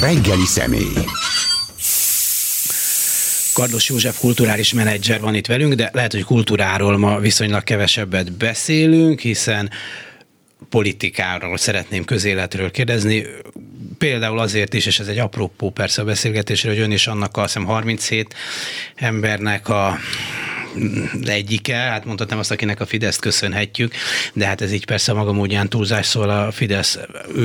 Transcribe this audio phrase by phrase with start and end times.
[0.00, 0.92] Reggeli személy.
[3.54, 9.20] Kardos József kulturális menedzser van itt velünk, de lehet, hogy kultúráról ma viszonylag kevesebbet beszélünk,
[9.20, 9.70] hiszen
[10.68, 13.26] politikáról szeretném közéletről kérdezni.
[13.98, 17.42] Például azért is, és ez egy apropó persze a beszélgetésre, hogy ön is annak a
[17.42, 18.34] hiszem 37
[18.94, 19.98] embernek a
[21.24, 23.94] egyike, hát mondhatnám azt, akinek a Fideszt köszönhetjük,
[24.32, 26.98] de hát ez így persze maga módján túlzás szól a Fidesz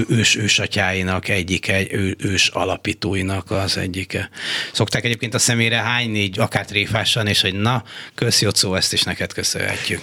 [0.07, 1.85] ős, ősatyáinak egyike,
[2.17, 4.29] ős alapítóinak az egyike.
[4.71, 7.83] Szokták egyébként a szemére hányni, így akár tréfásan, és hogy na,
[8.15, 10.01] kösz szó, ezt is neked köszönhetjük.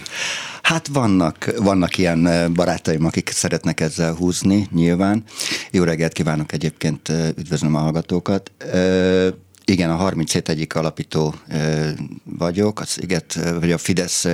[0.63, 5.25] Hát vannak, vannak ilyen barátaim, akik szeretnek ezzel húzni, nyilván.
[5.71, 8.53] Jó reggelt kívánok egyébként, üdvözlöm a hallgatókat.
[9.69, 11.35] Igen, a 37 egyik alapító
[12.25, 14.27] vagyok, az Sziget, vagy a Fidesz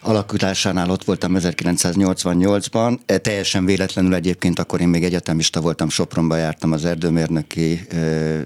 [0.00, 2.98] alakításánál ott voltam 1988-ban.
[3.06, 7.86] E, teljesen véletlenül egyébként, akkor én még egyetemista voltam, Sopronba jártam az erdőmérnöki,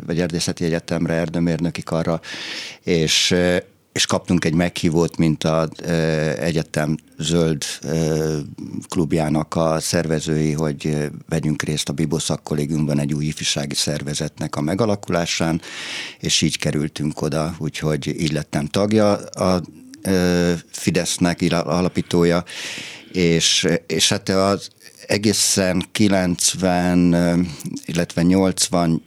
[0.07, 2.21] vagy erdészeti egyetemre, erdőmérnöki karra,
[2.83, 3.35] és
[3.93, 5.69] és kaptunk egy meghívót, mint az
[6.39, 7.65] egyetem zöld
[8.89, 15.61] klubjának a szervezői, hogy vegyünk részt a Biboszak kollégiumban egy új ifjúsági szervezetnek a megalakulásán,
[16.19, 19.63] és így kerültünk oda, úgyhogy így lettem tagja a
[20.71, 22.45] Fidesznek, alapítója,
[23.13, 24.69] és, és hát az
[25.07, 27.49] egészen 90,
[27.85, 29.03] illetve 80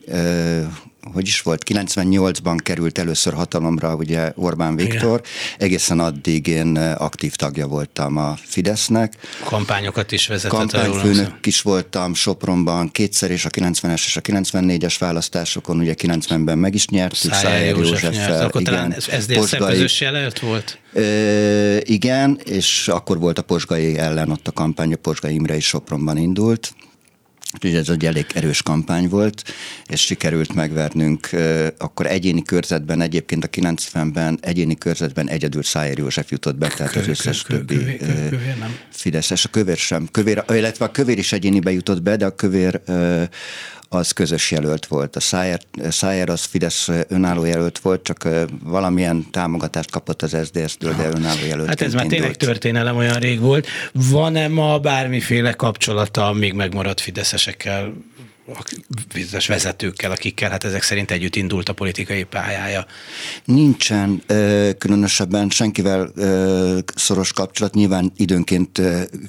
[1.15, 5.31] hogy is volt, 98-ban került először hatalomra ugye Orbán Viktor, Igen.
[5.57, 9.13] egészen addig én aktív tagja voltam a Fidesznek.
[9.43, 10.57] Kampányokat is vezetett.
[10.57, 16.73] Kampányfőnök is voltam Sopronban kétszer, és a 90-es és a 94-es választásokon, ugye 90-ben meg
[16.73, 18.45] is nyertük, Szájer József Józseffel.
[18.45, 19.25] Akkor igen, talán ez
[19.57, 20.79] közös jelölt volt?
[20.93, 25.67] Ö, igen, és akkor volt a Posgai ellen ott a kampány, a Posgai Imre is
[25.67, 26.73] Sopronban indult,
[27.55, 29.43] Úgyhogy ez egy elég erős kampány volt,
[29.87, 31.29] és sikerült megvernünk
[31.77, 37.07] akkor egyéni körzetben, egyébként a 90-ben egyéni körzetben egyedül Szájer József jutott be, tehát az
[37.07, 37.97] összes többi
[38.89, 39.45] Fideszes.
[39.45, 42.81] A kövér sem, kövér, illetve a kövér is egyénibe jutott be, de a kövér
[43.95, 45.15] az közös jelölt volt.
[45.15, 48.27] A Szájer, Szájer az Fidesz önálló jelölt volt, csak
[48.63, 51.67] valamilyen támogatást kapott az SZDSZ-től, de önálló jelölt.
[51.67, 53.67] Hát ez már tényleg történelem olyan rég volt.
[53.93, 57.93] Van-e ma bármiféle kapcsolata még megmaradt fideszesekkel
[58.47, 58.63] a
[59.13, 62.85] bizonyos vezetőkkel, akikkel hát ezek szerint együtt indult a politikai pályája?
[63.45, 64.23] Nincsen
[64.77, 66.11] különösebben senkivel
[66.95, 67.73] szoros kapcsolat.
[67.73, 68.81] Nyilván időnként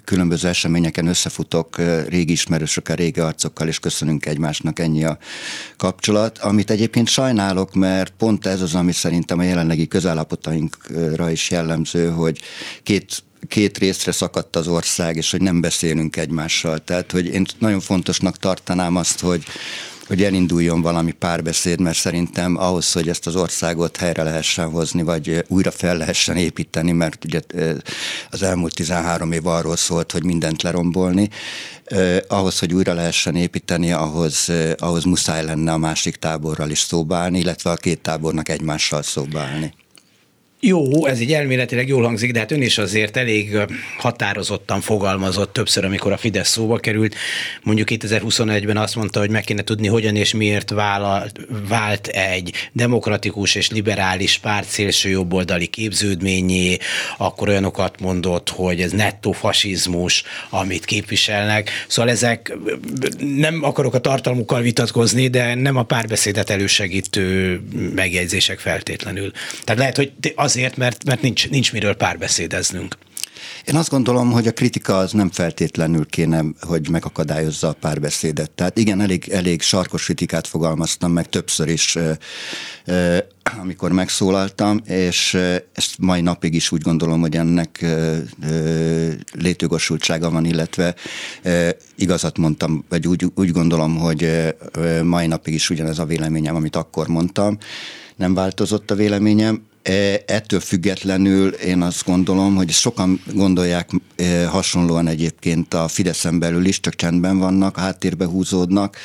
[0.04, 1.77] különböző eseményeken összefutok
[2.09, 5.19] régi ismerősökkel, régi arcokkal, és köszönünk egymásnak ennyi a
[5.77, 6.38] kapcsolat.
[6.38, 12.41] Amit egyébként sajnálok, mert pont ez az, ami szerintem a jelenlegi közállapotainkra is jellemző, hogy
[12.83, 16.79] két két részre szakadt az ország, és hogy nem beszélünk egymással.
[16.79, 19.45] Tehát, hogy én nagyon fontosnak tartanám azt, hogy
[20.07, 25.45] hogy elinduljon valami párbeszéd, mert szerintem ahhoz, hogy ezt az országot helyre lehessen hozni, vagy
[25.49, 27.41] újra fel lehessen építeni, mert ugye
[28.31, 31.29] az elmúlt 13 év arról szólt, hogy mindent lerombolni,
[32.29, 37.71] ahhoz, hogy újra lehessen építeni, ahhoz, ahhoz muszáj lenne a másik táborral is szóbálni, illetve
[37.71, 39.75] a két tábornak egymással szóbálni.
[40.61, 43.56] Jó, ez így elméletileg jól hangzik, de hát ön is azért elég
[43.99, 47.15] határozottan fogalmazott többször, amikor a Fidesz szóba került.
[47.62, 53.55] Mondjuk 2021-ben azt mondta, hogy meg kéne tudni, hogyan és miért vállalt, vált egy demokratikus
[53.55, 56.77] és liberális párt szélső jobboldali képződményé,
[57.16, 61.71] akkor olyanokat mondott, hogy ez nettó fasizmus, amit képviselnek.
[61.87, 62.56] Szóval ezek,
[63.19, 67.61] nem akarok a tartalmukkal vitatkozni, de nem a párbeszédet elősegítő
[67.95, 69.31] megjegyzések feltétlenül.
[69.65, 70.12] Tehát lehet, hogy
[70.47, 72.97] azért, mert, mert nincs, nincs miről párbeszédeznünk.
[73.65, 78.51] Én azt gondolom, hogy a kritika az nem feltétlenül kéne, hogy megakadályozza a párbeszédet.
[78.51, 81.97] Tehát igen, elég, elég sarkos kritikát fogalmaztam meg többször is,
[83.61, 85.34] amikor megszólaltam, és
[85.75, 87.84] ezt mai napig is úgy gondolom, hogy ennek
[89.33, 90.95] létjogosultsága van, illetve
[91.97, 94.54] igazat mondtam, vagy úgy, úgy gondolom, hogy
[95.03, 97.59] mai napig is ugyanez a véleményem, amit akkor mondtam.
[98.16, 99.63] Nem változott a véleményem
[100.27, 106.80] ettől függetlenül én azt gondolom, hogy sokan gondolják e, hasonlóan egyébként a Fideszen belül is,
[106.80, 108.97] csak csendben vannak, háttérbe húzódnak,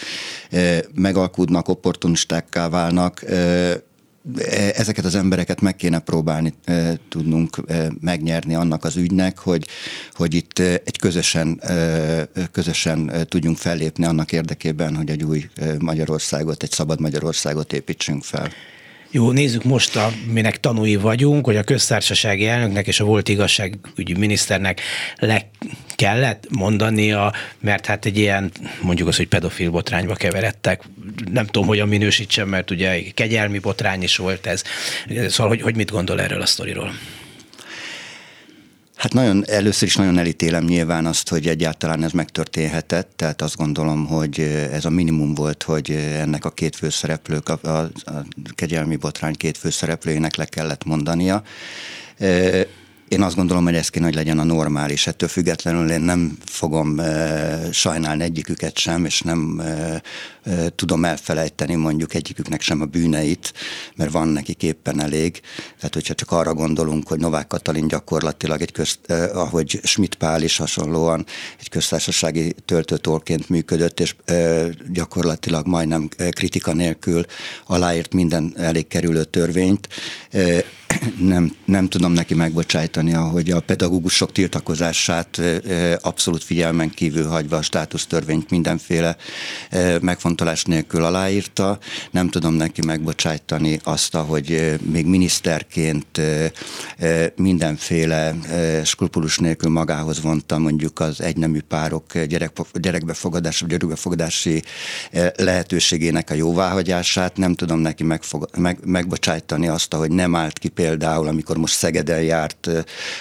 [0.49, 3.23] e, megalkudnak, opportunistákká válnak,
[4.75, 6.53] ezeket az embereket meg kéne próbálni
[7.09, 7.57] tudnunk
[8.01, 9.67] megnyerni annak az ügynek, hogy,
[10.13, 11.61] hogy itt egy közösen,
[12.51, 15.49] közösen tudjunk fellépni annak érdekében, hogy egy új
[15.79, 18.49] Magyarországot, egy szabad Magyarországot építsünk fel.
[19.13, 24.81] Jó, nézzük most, aminek tanúi vagyunk, hogy a köztársasági elnöknek és a volt igazságügyi miniszternek
[25.15, 25.49] le
[25.95, 30.83] kellett mondania, mert hát egy ilyen, mondjuk az, hogy pedofil botrányba keveredtek,
[31.31, 34.63] nem tudom, hogyan minősítsem, mert ugye kegyelmi botrány is volt ez.
[35.27, 36.93] Szóval, hogy, hogy mit gondol erről a sztoriról?
[39.01, 44.05] Hát nagyon, először is nagyon elítélem nyilván azt, hogy egyáltalán ez megtörténhetett, tehát azt gondolom,
[44.05, 44.39] hogy
[44.71, 48.25] ez a minimum volt, hogy ennek a két főszereplők, a, a, a
[48.55, 51.43] kegyelmi botrány két főszereplőjének le kellett mondania.
[53.11, 55.07] Én azt gondolom, hogy ez kéne, hogy legyen a normális.
[55.07, 60.01] Ettől függetlenül én nem fogom e, sajnálni egyiküket sem, és nem e,
[60.43, 63.53] e, tudom elfelejteni mondjuk egyiküknek sem a bűneit,
[63.95, 65.41] mert van neki éppen elég.
[65.77, 70.41] Tehát, hogyha csak arra gondolunk, hogy Novák Katalin gyakorlatilag egy közt, eh, ahogy Schmidt Pál
[70.41, 71.25] is hasonlóan
[71.59, 77.25] egy köztársasági töltőtolként működött, és eh, gyakorlatilag majdnem kritika nélkül
[77.65, 79.87] aláírt minden elég kerülő törvényt,
[80.29, 80.59] eh,
[81.19, 85.41] nem, nem tudom neki megbocsájtani, ahogy a pedagógusok tiltakozását
[86.01, 89.15] abszolút figyelmen kívül hagyva a státusztörvényt mindenféle
[90.01, 91.79] megfontolás nélkül aláírta.
[92.11, 96.21] Nem tudom neki megbocsájtani azt, hogy még miniszterként
[97.35, 98.35] mindenféle
[98.83, 104.63] skrupulus nélkül magához vonta mondjuk az egynemű párok gyerek, gyerekbefogadási vagy örökbefogadási
[105.35, 107.37] lehetőségének a jóváhagyását.
[107.37, 112.21] Nem tudom neki megfog, meg, megbocsájtani azt, hogy nem állt ki például, amikor most Szegeden
[112.21, 112.69] járt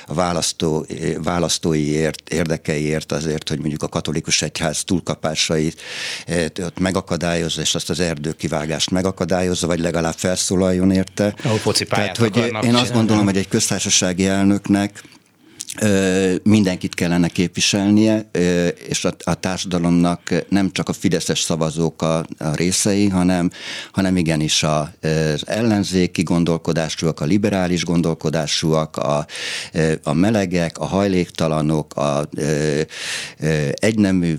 [0.07, 0.87] a választó,
[1.23, 5.81] választóiért, érdekeiért azért, hogy mondjuk a katolikus egyház túlkapásait
[6.59, 11.35] ott megakadályozza, és azt az erdőkivágást megakadályozza, vagy legalább felszólaljon érte.
[11.89, 15.03] Tehát, hogy én azt gondolom, hogy egy köztársasági elnöknek
[16.43, 18.31] mindenkit kellene képviselnie,
[18.89, 23.51] és a, a társadalomnak nem csak a fideszes szavazók a, a részei, hanem,
[23.93, 29.27] hanem igenis az ellenzéki gondolkodásúak, a liberális gondolkodásúak, a,
[30.03, 32.29] a melegek, a hajléktalanok, a
[33.73, 34.35] egynemű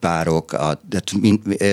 [0.00, 0.80] párok, a,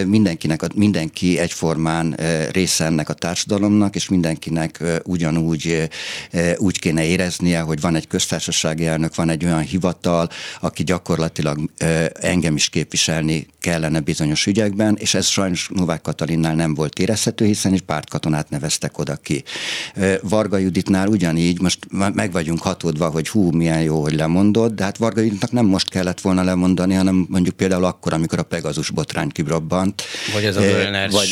[0.06, 2.16] mindenkinek, mindenki egyformán
[2.52, 5.90] része ennek a társadalomnak, és mindenkinek ugyanúgy
[6.58, 10.30] úgy kéne éreznie, hogy van egy köztársaság köztársasági elnök, van egy olyan hivatal,
[10.60, 11.60] aki gyakorlatilag
[12.14, 17.74] engem is képviselni kellene bizonyos ügyekben, és ez sajnos Novák Katalinnál nem volt érezhető, hiszen
[17.74, 19.44] egy pártkatonát neveztek oda ki.
[20.22, 21.80] Varga Juditnál ugyanígy, most
[22.14, 25.90] meg vagyunk hatódva, hogy hú, milyen jó, hogy lemondott, de hát Varga Juditnak nem most
[25.90, 30.04] kellett volna lemondani, hanem mondjuk például akkor, amikor a Pegazus botrány kibrobbant.
[30.34, 31.30] Vagy az a Völner vagy,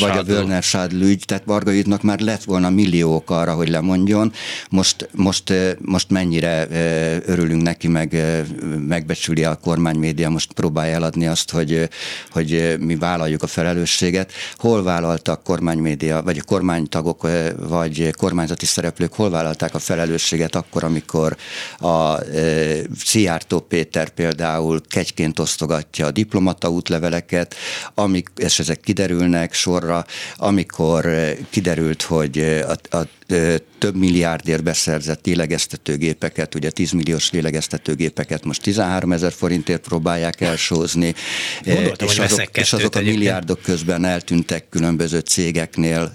[0.00, 4.32] vagy a Völner Sádl ügy, tehát Varga Juditnak már lett volna milliók arra, hogy lemondjon.
[4.70, 8.16] Most, most, most mennyire mennyire örülünk neki, meg
[8.86, 11.88] megbecsüli a kormánymédia, most próbálja eladni azt, hogy,
[12.30, 14.32] hogy mi vállaljuk a felelősséget.
[14.56, 17.28] Hol vállalta a kormánymédia, vagy a kormánytagok,
[17.68, 21.36] vagy kormányzati szereplők, hol vállalták a felelősséget akkor, amikor
[21.78, 22.18] a
[23.04, 27.54] Szijjártó Péter például kegyként osztogatja a diplomata útleveleket,
[27.94, 30.04] amik, és ezek kiderülnek sorra,
[30.36, 31.08] amikor
[31.50, 32.38] kiderült, hogy
[32.90, 33.06] a, a
[33.78, 41.14] több milliárdért beszerzett lélegeztetőgépeket, ugye 10 milliós lélegeztetőgépeket most 13 ezer forintért próbálják elsózni,
[41.64, 46.14] Gondoltam, és, azok, és azok a milliárdok közben eltűntek különböző cégeknél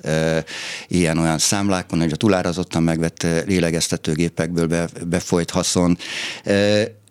[0.88, 5.98] ilyen-olyan számlákon, hogy a túlárazottan megvett lélegeztetőgépekből be, befolyt haszon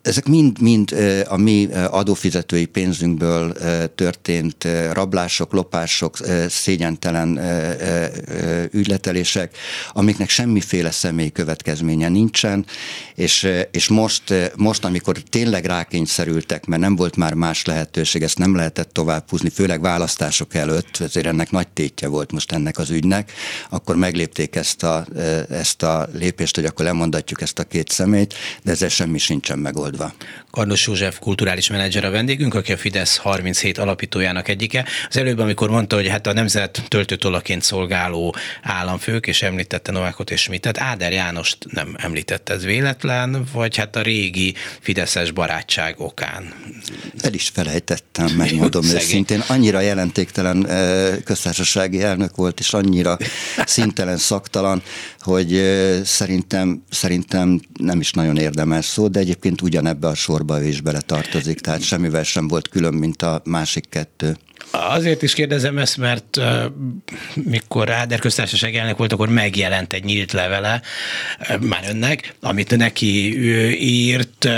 [0.04, 0.94] ezek mind-mind
[1.28, 3.52] a mi adófizetői pénzünkből
[3.94, 6.16] történt rablások, lopások,
[6.48, 7.40] szégyentelen
[8.70, 9.56] ügyletelések,
[9.92, 12.66] amiknek semmiféle személyi következménye nincsen,
[13.14, 14.22] és, és most,
[14.56, 19.48] most, amikor tényleg rákényszerültek, mert nem volt már más lehetőség, ezt nem lehetett tovább húzni,
[19.48, 23.32] főleg választások előtt, ezért ennek nagy tétje volt most ennek az ügynek,
[23.70, 25.06] akkor meglépték ezt a,
[25.50, 29.92] ezt a lépést, hogy akkor lemondatjuk ezt a két szemét, de ezzel semmi sincsen megoldva
[29.96, 30.12] megoldva.
[30.50, 34.84] Kardos József kulturális menedzser a vendégünk, aki a Fidesz 37 alapítójának egyike.
[35.08, 40.40] Az előbb, amikor mondta, hogy hát a nemzet töltőtolaként szolgáló államfők, és említette Novákot és
[40.40, 46.54] Schmidtet, Áder Jánost nem említette, ez véletlen, vagy hát a régi Fideszes barátság okán?
[47.20, 49.42] El is felejtettem, megmondom őszintén.
[49.46, 53.18] Annyira jelentéktelen eh, köztársasági elnök volt, és annyira
[53.66, 54.82] szintelen, szaktalan,
[55.20, 60.64] hogy eh, szerintem, szerintem nem is nagyon érdemes szó, de egyébként ugyan ebbe a sorba
[60.64, 64.36] ő bele tartozik, tehát semmivel sem volt külön, mint a másik kettő.
[64.70, 66.40] Azért is kérdezem ezt, mert
[67.34, 70.82] mikor Áder köztársaság elnök volt, akkor megjelent egy nyílt levele
[71.60, 73.38] már önnek, amit neki
[73.80, 74.48] írt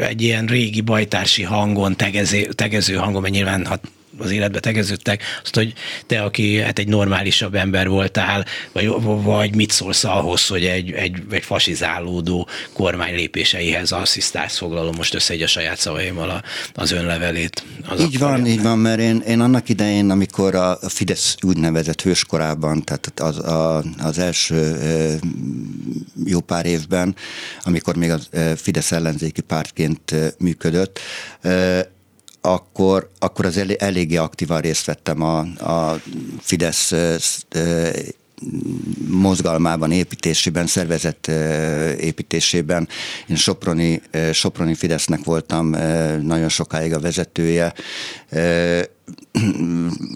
[0.00, 3.88] egy ilyen régi bajtársi hangon, tegező, tegező hangon, mert nyilván hát
[4.18, 5.72] az életbe tegeződtek, azt, hogy
[6.06, 8.90] te, aki hát egy normálisabb ember voltál, vagy,
[9.22, 15.32] vagy mit szólsz ahhoz, hogy egy, egy, egy fasizálódó kormány lépéseihez asszisztálsz, foglalom most össze
[15.32, 16.42] egy a saját szavaimmal a,
[16.74, 17.64] az önlevelét.
[17.88, 22.84] Az így van, így van, mert én, én annak idején, amikor a Fidesz úgynevezett hőskorában,
[22.84, 24.76] tehát az, a, az első
[26.24, 27.14] jó pár évben,
[27.62, 28.18] amikor még a
[28.56, 31.00] Fidesz ellenzéki pártként működött,
[32.46, 36.00] akkor, akkor az elég, eléggé aktívan részt vettem a, a
[36.40, 36.92] Fidesz
[39.08, 41.28] mozgalmában, építésében, szervezet
[42.00, 42.88] építésében.
[43.28, 45.68] Én Soproni, Soproni Fidesznek voltam
[46.22, 47.72] nagyon sokáig a vezetője.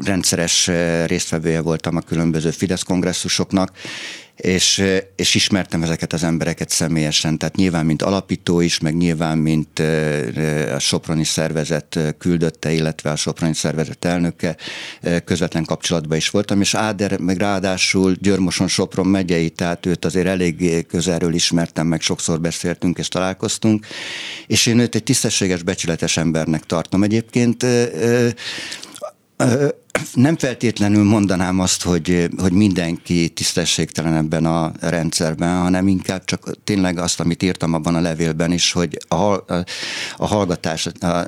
[0.04, 0.70] Rendszeres
[1.06, 3.72] résztvevője voltam a különböző Fidesz kongresszusoknak,
[4.40, 4.82] és,
[5.16, 9.78] és ismertem ezeket az embereket személyesen, tehát nyilván mint alapító is, meg nyilván mint
[10.74, 14.56] a Soproni szervezet küldötte, illetve a Soproni szervezet elnöke
[15.24, 20.86] közvetlen kapcsolatban is voltam, és Áder meg ráadásul Györmoson Sopron megyei, tehát őt azért elég
[20.86, 23.86] közelről ismertem, meg sokszor beszéltünk és találkoztunk,
[24.46, 27.02] és én őt egy tisztességes, becsületes embernek tartom.
[27.02, 27.66] Egyébként
[30.14, 36.98] nem feltétlenül mondanám azt, hogy, hogy mindenki tisztességtelen ebben a rendszerben, hanem inkább csak tényleg
[36.98, 39.44] azt, amit írtam abban a levélben is, hogy a, a,
[40.16, 41.26] a hallgatás a, a,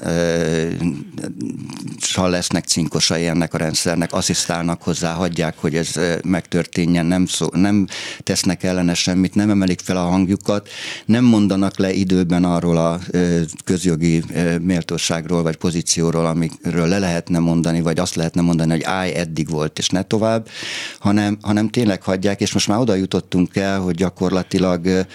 [2.14, 7.86] a, lesznek cinkosai ennek a rendszernek, asszisztálnak hozzá, hagyják, hogy ez megtörténjen, nem, szó, nem
[8.22, 10.68] tesznek ellene semmit, nem emelik fel a hangjukat,
[11.04, 13.00] nem mondanak le időben arról a
[13.64, 14.22] közjogi
[14.60, 19.48] méltóságról vagy pozícióról, amikről le lehetne mondani, vagy azt lehetne mondani, mondani, hogy állj, eddig
[19.48, 20.48] volt, és ne tovább,
[20.98, 25.06] hanem, hanem tényleg hagyják, és most már oda jutottunk el, hogy gyakorlatilag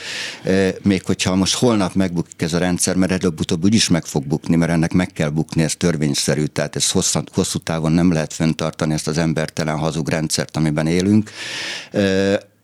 [0.81, 4.71] még hogyha most holnap megbukik ez a rendszer, mert előbb-utóbb úgyis meg fog bukni, mert
[4.71, 9.07] ennek meg kell bukni, ez törvényszerű, tehát ez hosszú, hosszú távon nem lehet fenntartani ezt
[9.07, 11.31] az embertelen hazug rendszert, amiben élünk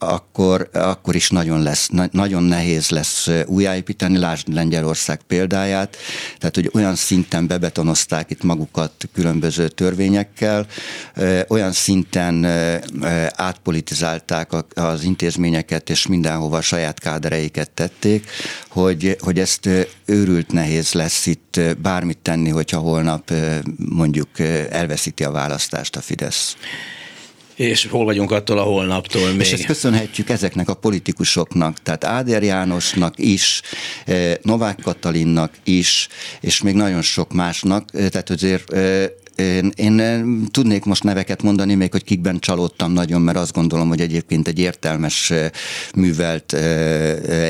[0.08, 5.98] akkor, akkor is nagyon, lesz, nagyon nehéz lesz újjáépíteni, lásd Lengyelország példáját,
[6.38, 10.68] tehát hogy olyan szinten bebetonozták itt magukat különböző törvényekkel,
[11.48, 12.46] olyan szinten
[13.36, 18.30] átpolitizálták az intézményeket, és mindenhova saját kádereiket tették,
[18.70, 19.70] hogy, hogy ezt
[20.06, 23.32] őrült nehéz lesz itt bármit tenni, hogyha holnap
[23.78, 26.56] mondjuk elveszíti a választást a Fidesz.
[27.56, 29.40] És hol vagyunk attól a holnaptól még?
[29.40, 33.62] És ezt köszönhetjük ezeknek a politikusoknak, tehát Áder Jánosnak is,
[34.06, 36.08] eh, Novák Katalinnak is,
[36.42, 39.06] és még nagyon sok másnak, eh, tehát azért eh,
[39.36, 40.02] én, én
[40.52, 44.60] tudnék most neveket mondani, még hogy kikben csalódtam nagyon, mert azt gondolom, hogy egyébként egy
[44.60, 45.34] értelmes,
[45.96, 46.54] művelt,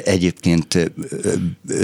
[0.04, 0.92] egyébként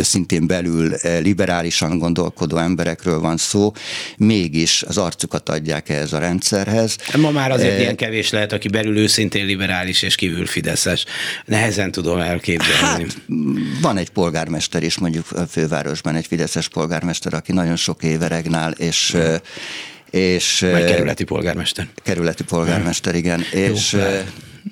[0.01, 3.71] szintén belül liberálisan gondolkodó emberekről van szó,
[4.17, 6.95] mégis az arcukat adják ehhez a rendszerhez.
[7.17, 11.05] Ma már azért e, ilyen kevés lehet, aki belül őszintén liberális és kívül fideszes.
[11.45, 13.03] Nehezen tudom elképzelni.
[13.03, 13.17] Hát,
[13.81, 18.71] van egy polgármester is mondjuk a fővárosban, egy fideszes polgármester, aki nagyon sok éve regnál,
[18.71, 19.17] és
[20.11, 21.87] és, Vagy kerületi polgármester.
[22.03, 23.41] Kerületi polgármester, igen.
[23.51, 23.97] És,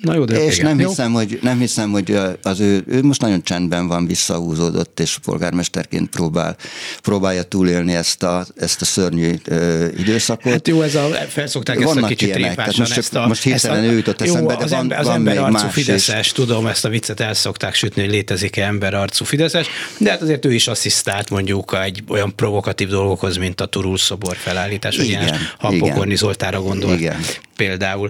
[0.00, 0.76] Na jó, de és igen.
[0.76, 5.18] nem, hiszem, hogy, nem hiszem, hogy az ő, ő most nagyon csendben van, visszahúzódott, és
[5.18, 6.56] polgármesterként próbál,
[7.02, 10.52] próbálja túlélni ezt a, ezt a szörnyű ö, időszakot.
[10.52, 13.42] Hát jó, ez a, felszokták Vannak ezt a kicsit ilyenek, tehát most, ezt a, most
[13.42, 16.26] hirtelen ő jutott eszembe, de az van, ember, az van ember még arcú más fideszes,
[16.26, 16.32] is.
[16.32, 19.66] tudom, ezt a viccet el szokták sütni, hogy létezik-e ember arcú fideszes,
[19.98, 24.36] de hát azért ő is asszisztált mondjuk egy olyan provokatív dolgokhoz, mint a Turul szobor
[24.36, 27.20] felállítás, vagy ilyen Habpokorni Zoltára gondolt igen.
[27.56, 28.08] például.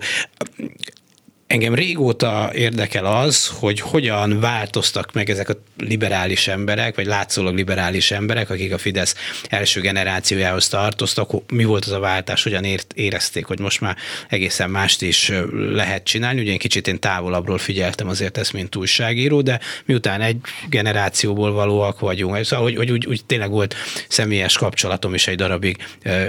[1.49, 8.11] Engem régóta érdekel az, hogy hogyan változtak meg ezek a liberális emberek, vagy látszólag liberális
[8.11, 9.15] emberek, akik a Fidesz
[9.49, 13.97] első generációjához tartoztak, mi volt az a váltás, hogyan ért, érezték, hogy most már
[14.29, 15.33] egészen mást is
[15.73, 16.41] lehet csinálni.
[16.41, 20.37] Ugye én kicsit én távolabbról figyeltem azért ezt, mint újságíró, de miután egy
[20.69, 23.75] generációból valóak vagyunk, szóval, hogy, hogy úgy, úgy tényleg volt
[24.09, 25.77] személyes kapcsolatom is egy darabig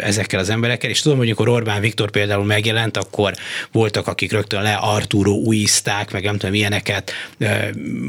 [0.01, 3.33] ezekkel az emberekkel, és tudom, hogy amikor Orbán Viktor például megjelent, akkor
[3.71, 4.73] voltak, akik rögtön le
[5.09, 7.11] Arturo újizták, meg nem tudom, ilyeneket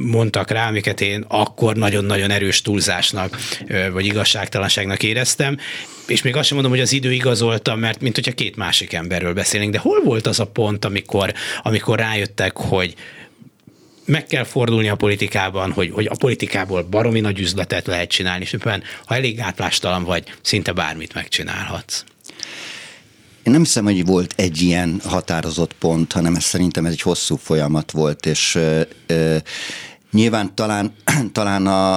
[0.05, 3.39] mondtak rá, amiket én akkor nagyon-nagyon erős túlzásnak,
[3.93, 5.59] vagy igazságtalanságnak éreztem,
[6.07, 9.35] és még azt sem mondom, hogy az idő igazolta, mert mint hogyha két másik emberről
[9.35, 12.95] beszélnénk, de hol volt az a pont, amikor, amikor rájöttek, hogy
[14.05, 18.53] meg kell fordulni a politikában, hogy, hogy a politikából baromi nagy üzletet lehet csinálni, és
[18.53, 22.05] éppen, ha elég átlástalan vagy, szinte bármit megcsinálhatsz.
[23.43, 27.37] Én nem hiszem, hogy volt egy ilyen határozott pont, hanem ez szerintem ez egy hosszú
[27.37, 28.59] folyamat volt, és
[30.13, 30.93] Nyilván talán,
[31.33, 31.97] talán a,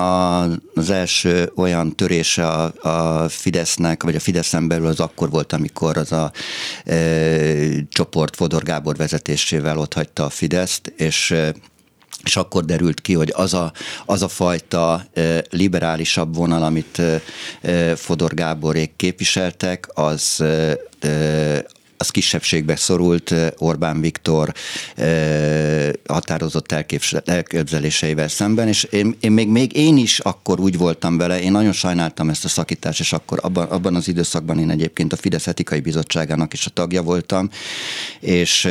[0.00, 0.42] a,
[0.74, 5.96] az első olyan törése a, a Fidesznek, vagy a Fideszen belül az akkor volt, amikor
[5.96, 6.32] az a
[6.84, 6.96] e,
[7.88, 11.34] csoport Fodor Gábor vezetésével ott hagyta a Fideszt, és
[12.24, 13.72] és akkor derült ki, hogy az a,
[14.06, 15.04] az a fajta
[15.50, 17.02] liberálisabb vonal, amit
[17.94, 20.44] Fodor Gáborék képviseltek, az
[22.04, 24.52] az kisebbségbe szorult Orbán Viktor
[26.06, 26.72] határozott
[27.24, 31.72] elképzeléseivel szemben, és én, én még, még én is akkor úgy voltam vele, én nagyon
[31.72, 35.80] sajnáltam ezt a szakítást, és akkor abban, abban az időszakban én egyébként a Fidesz etikai
[35.80, 37.48] bizottságának is a tagja voltam,
[38.20, 38.68] és,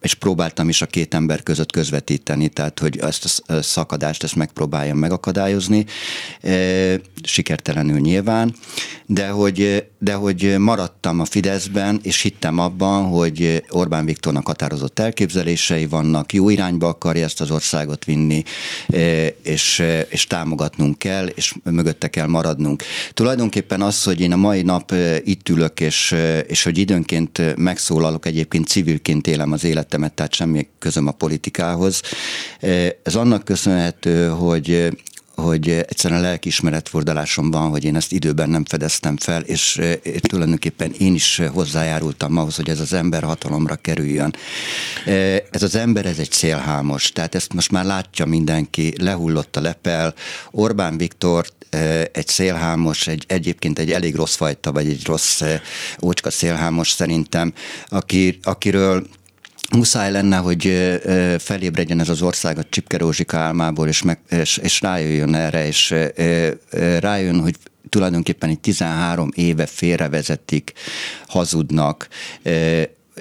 [0.00, 4.98] és próbáltam is a két ember között közvetíteni, tehát hogy ezt a szakadást ezt megpróbáljam
[4.98, 5.86] megakadályozni,
[7.22, 8.54] sikertelenül nyilván,
[9.06, 15.86] de hogy, de hogy maradtam a Fideszben, és hittem abban, hogy Orbán Viktornak határozott elképzelései
[15.86, 18.42] vannak, jó irányba akarja ezt az országot vinni,
[18.88, 22.82] e, és, és támogatnunk kell, és mögötte kell maradnunk.
[23.14, 27.56] Tulajdonképpen az, hogy én a mai nap e, itt ülök, és, e, és hogy időnként
[27.56, 32.00] megszólalok, egyébként civilként élem az életemet, tehát semmi közöm a politikához.
[33.02, 34.90] Ez annak köszönhető, hogy
[35.36, 40.92] hogy egyszerűen lelkiismeret fordalásom van, hogy én ezt időben nem fedeztem fel, és, és tulajdonképpen
[40.98, 44.34] én is hozzájárultam ahhoz, hogy ez az ember hatalomra kerüljön.
[45.50, 50.14] Ez az ember, ez egy célhámos, tehát ezt most már látja mindenki, lehullott a lepel.
[50.50, 51.46] Orbán Viktor
[52.12, 55.42] egy szélhámos, egy, egyébként egy elég rossz fajta, vagy egy rossz
[56.02, 57.52] ócska szélhámos szerintem,
[57.88, 59.06] aki, akiről
[59.74, 60.62] muszáj lenne, hogy
[61.38, 65.94] felébredjen ez az ország a Csipke Rózsika álmából, és, meg, és, és rájöjjön erre, és
[67.00, 67.54] rájön, hogy
[67.88, 70.72] tulajdonképpen egy 13 éve félrevezetik,
[71.26, 72.08] hazudnak,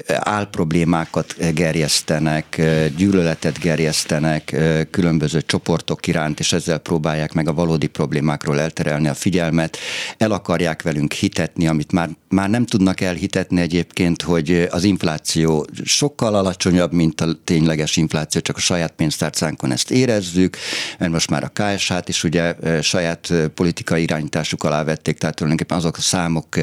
[0.07, 2.61] álproblémákat gerjesztenek,
[2.97, 4.55] gyűlöletet gerjesztenek
[4.91, 9.77] különböző csoportok iránt, és ezzel próbálják meg a valódi problémákról elterelni a figyelmet.
[10.17, 16.35] El akarják velünk hitetni, amit már, már nem tudnak elhitetni egyébként, hogy az infláció sokkal
[16.35, 20.57] alacsonyabb, mint a tényleges infláció, csak a saját pénztárcánkon ezt érezzük,
[20.99, 25.97] mert most már a KSH-t is ugye saját politikai irányításuk alá vették, tehát tulajdonképpen azok
[25.97, 26.59] a számok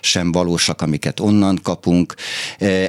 [0.00, 2.14] sem valósak, amiket onnan kapunk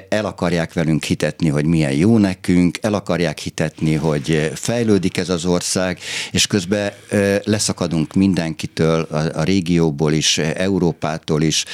[0.10, 5.46] el akarják velünk hitetni, hogy milyen jó nekünk, el akarják hitetni, hogy fejlődik ez az
[5.46, 6.00] ország,
[6.32, 6.92] és közben
[7.44, 11.66] leszakadunk mindenkitől, a, régióból is, Európától is,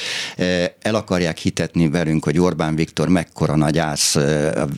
[0.80, 4.68] el akarják hitetni velünk, hogy Orbán Viktor mekkora nagy ász a,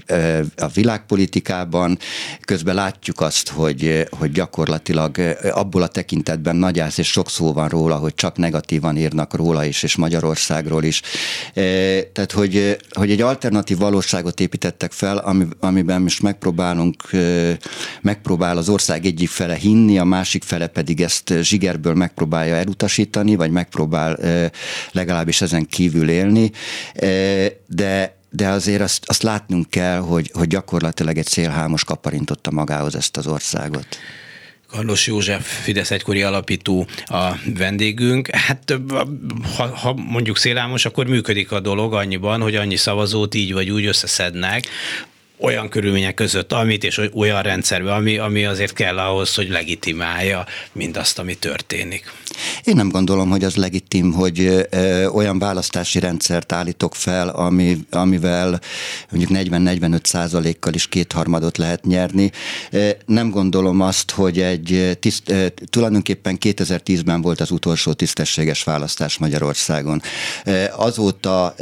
[0.56, 1.98] a világpolitikában,
[2.40, 7.68] közben látjuk azt, hogy, hogy gyakorlatilag abból a tekintetben nagy ász, és sok szó van
[7.68, 11.02] róla, hogy csak negatívan írnak róla is, és Magyarországról is.
[12.12, 17.10] Tehát, hogy, hogy egy alternatív valóságot építettek fel, amiben most megpróbálunk,
[18.00, 23.50] megpróbál az ország egyik fele hinni, a másik fele pedig ezt zsigerből megpróbálja elutasítani, vagy
[23.50, 24.18] megpróbál
[24.92, 26.50] legalábbis ezen kívül élni,
[27.66, 33.16] de de azért azt, azt látnunk kell, hogy, hogy gyakorlatilag egy szélhámos kaparintotta magához ezt
[33.16, 33.86] az országot.
[34.74, 38.28] Karlos József, Fidesz egykori alapító a vendégünk.
[38.30, 38.78] Hát
[39.56, 43.86] ha, ha mondjuk szélámos, akkor működik a dolog annyiban, hogy annyi szavazót így vagy úgy
[43.86, 44.68] összeszednek,
[45.38, 51.18] olyan körülmények között, amit és olyan rendszerben, ami, ami azért kell ahhoz, hogy legitimálja mindazt,
[51.18, 52.12] ami történik.
[52.64, 54.68] Én nem gondolom, hogy az legitim, hogy
[55.12, 58.60] olyan választási rendszert állítok fel, ami, amivel
[59.10, 62.30] mondjuk 40-45 százalékkal is kétharmadot lehet nyerni.
[63.06, 65.34] Nem gondolom azt, hogy egy tiszt,
[65.70, 70.02] tulajdonképpen 2010-ben volt az utolsó tisztességes választás Magyarországon.
[70.76, 71.54] Azóta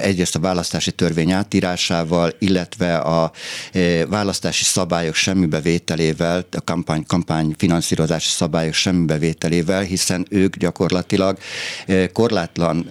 [0.00, 3.32] egyrészt a választási törvény átírásával, illetve a
[4.08, 11.38] választási szabályok semmibevételével, a kampány, kampány finanszírozási szabályok semmibevételével, hiszen ők gyakorlatilag
[12.12, 12.86] korlátlan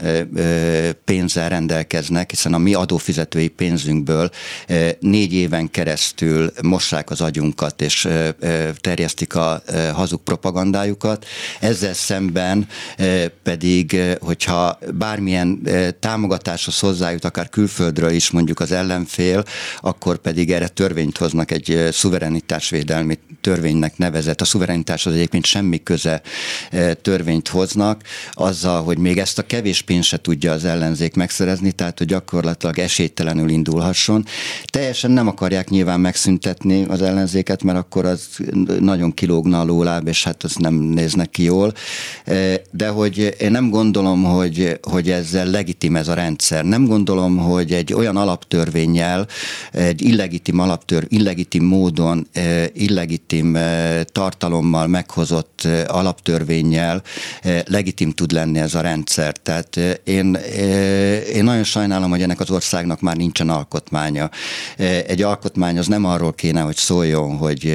[1.06, 4.30] pénzzel rendelkeznek, hiszen a mi adófizetői pénzünkből
[5.00, 8.08] négy éven keresztül mossák az agyunkat, és
[8.82, 11.26] terjesztik a hazug propagandájukat.
[11.60, 12.68] Ezzel szemben
[13.44, 15.62] pedig, hogyha bármilyen
[16.00, 19.44] támogatás hatáshoz hozzájut, akár külföldről is mondjuk az ellenfél,
[19.82, 24.42] akkor pedig erre törvényt hoznak, egy szuverenitásvédelmi törvénynek nevezett.
[24.42, 26.22] A szuverenitás az egyébként semmi köze
[27.02, 31.98] törvényt hoznak, azzal, hogy még ezt a kevés pénzt se tudja az ellenzék megszerezni, tehát
[31.98, 34.26] hogy gyakorlatilag esélytelenül indulhasson.
[34.66, 38.28] Teljesen nem akarják nyilván megszüntetni az ellenzéket, mert akkor az
[38.80, 41.74] nagyon kilógna a lóláb, és hát az nem néznek ki jól.
[42.72, 46.64] De hogy én nem gondolom, hogy, hogy ezzel legitim ez a rend rendszer.
[46.64, 49.28] Nem gondolom, hogy egy olyan alaptörvényel,
[49.72, 52.28] egy illegitim alaptör, illegitim módon,
[52.74, 53.58] illegitim
[54.06, 57.02] tartalommal meghozott alaptörvényel
[57.66, 59.38] legitim tud lenni ez a rendszer.
[59.38, 60.38] Tehát én,
[61.34, 64.30] én nagyon sajnálom, hogy ennek az országnak már nincsen alkotmánya.
[65.08, 67.74] Egy alkotmány az nem arról kéne, hogy szóljon, hogy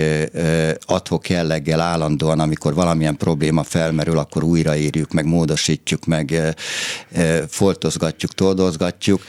[0.87, 6.55] adhok jelleggel állandóan, amikor valamilyen probléma felmerül, akkor újraírjuk, meg módosítjuk, meg
[7.49, 9.23] foltozgatjuk, toldozgatjuk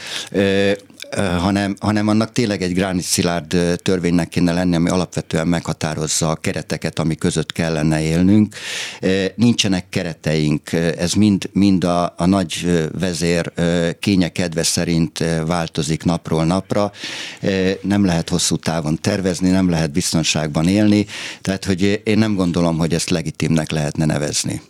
[1.19, 6.99] hanem, hanem annak tényleg egy gránit szilárd törvénynek kéne lenni, ami alapvetően meghatározza a kereteket,
[6.99, 8.55] ami között kellene élnünk.
[9.36, 13.51] Nincsenek kereteink, ez mind, mind a, a nagy vezér
[13.99, 16.91] kénye kedve szerint változik napról napra.
[17.81, 21.05] Nem lehet hosszú távon tervezni, nem lehet biztonságban élni,
[21.41, 24.62] tehát hogy én nem gondolom, hogy ezt legitimnek lehetne nevezni.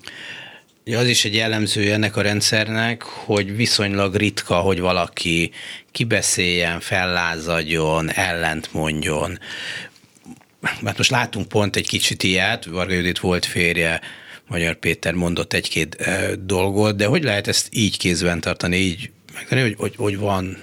[0.86, 5.52] Ja, az is egy jellemző ennek a rendszernek, hogy viszonylag ritka, hogy valaki
[5.92, 9.40] kibeszéljen, fellázadjon, ellent mondjon.
[10.84, 14.02] Hát most látunk pont egy kicsit ilyet, Varga Judit volt férje,
[14.48, 19.76] Magyar Péter mondott egy-két dolgot, de hogy lehet ezt így kézben tartani, így megtenni, hogy,
[19.78, 20.58] hogy, hogy van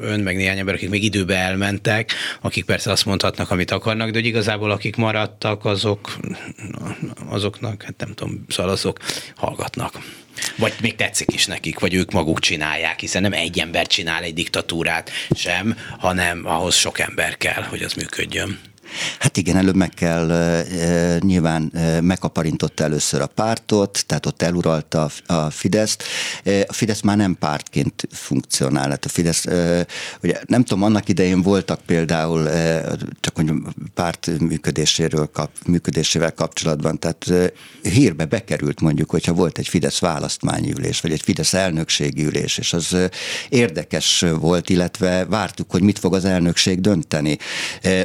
[0.00, 4.18] ön, meg néhány ember, akik még időbe elmentek, akik persze azt mondhatnak, amit akarnak, de
[4.18, 6.16] hogy igazából akik maradtak, azok,
[7.28, 8.98] azoknak, hát nem tudom, szóval azok
[9.36, 9.98] hallgatnak.
[10.56, 14.34] Vagy még tetszik is nekik, vagy ők maguk csinálják, hiszen nem egy ember csinál egy
[14.34, 18.58] diktatúrát sem, hanem ahhoz sok ember kell, hogy az működjön.
[19.18, 20.62] Hát igen, előbb meg kell,
[21.18, 26.02] nyilván megkaparintotta először a pártot, tehát ott eluralta a, Fideszt.
[26.66, 28.90] A Fidesz már nem pártként funkcionál.
[28.90, 29.44] Hát a Fidesz,
[30.22, 32.48] ugye nem tudom, annak idején voltak például,
[33.20, 33.52] csak hogy
[33.94, 37.52] párt működéséről kap, működésével kapcsolatban, tehát
[37.82, 42.72] hírbe bekerült mondjuk, hogyha volt egy Fidesz választmányi ülés, vagy egy Fidesz elnökségi ülés, és
[42.72, 42.96] az
[43.48, 47.38] érdekes volt, illetve vártuk, hogy mit fog az elnökség dönteni.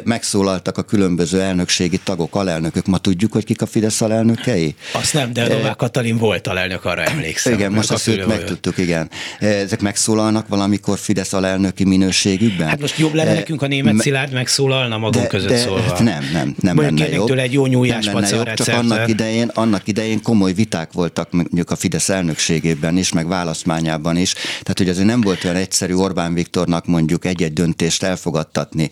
[0.04, 2.86] Megszólaltak a különböző elnökségi tagok, alelnökök.
[2.86, 4.76] Ma tudjuk, hogy kik a Fidesz alelnökei?
[4.94, 7.54] Azt nem, de Novák Katalin volt alelnök, arra emlékszem.
[7.54, 9.10] Igen, most azt őt megtudtuk, igen.
[9.40, 12.68] Ezek megszólalnak valamikor Fidesz alelnöki minőségükben?
[12.68, 15.82] Hát most jobb lenne nekünk a német Szilárd megszólalna magunk de, között de, szólva.
[15.82, 17.28] Hát nem, nem, nem Mondjuk lenne jobb.
[17.28, 21.32] tőle egy jó nyújás nem lenne jobb, csak annak idején, annak idején komoly viták voltak
[21.32, 24.34] mondjuk a Fidesz elnökségében is, meg választmányában is.
[24.34, 28.90] Tehát, hogy azért nem volt olyan egyszerű Orbán Viktornak mondjuk egy-egy döntést elfogadtatni.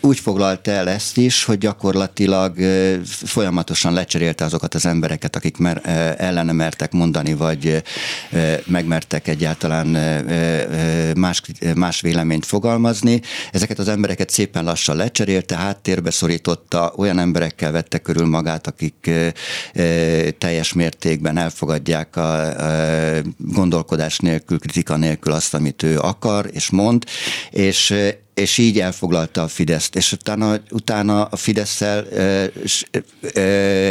[0.00, 2.56] Úgy foglalt el ezt is, hogy gyakorlatilag
[3.04, 5.80] folyamatosan lecserélte azokat az embereket, akik mer,
[6.18, 7.82] ellene mertek mondani, vagy
[8.66, 9.86] megmertek egyáltalán
[11.16, 11.42] más,
[11.74, 13.20] más véleményt fogalmazni.
[13.52, 19.10] Ezeket az embereket szépen lassan lecserélte, háttérbe szorította, olyan emberekkel vette körül magát, akik
[20.38, 22.54] teljes mértékben elfogadják a
[23.38, 27.04] gondolkodás nélkül, kritika nélkül azt, amit ő akar és mond,
[27.50, 27.94] és
[28.34, 32.04] és így elfoglalta a Fideszt, és utána, utána a fidesz e,
[33.34, 33.40] e,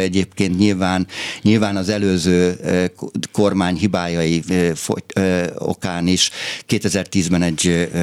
[0.00, 1.06] egyébként nyilván,
[1.42, 2.90] nyilván az előző e,
[3.32, 4.72] kormány hibájai e,
[5.20, 6.30] e, okán is
[6.68, 7.98] 2010-ben egy e,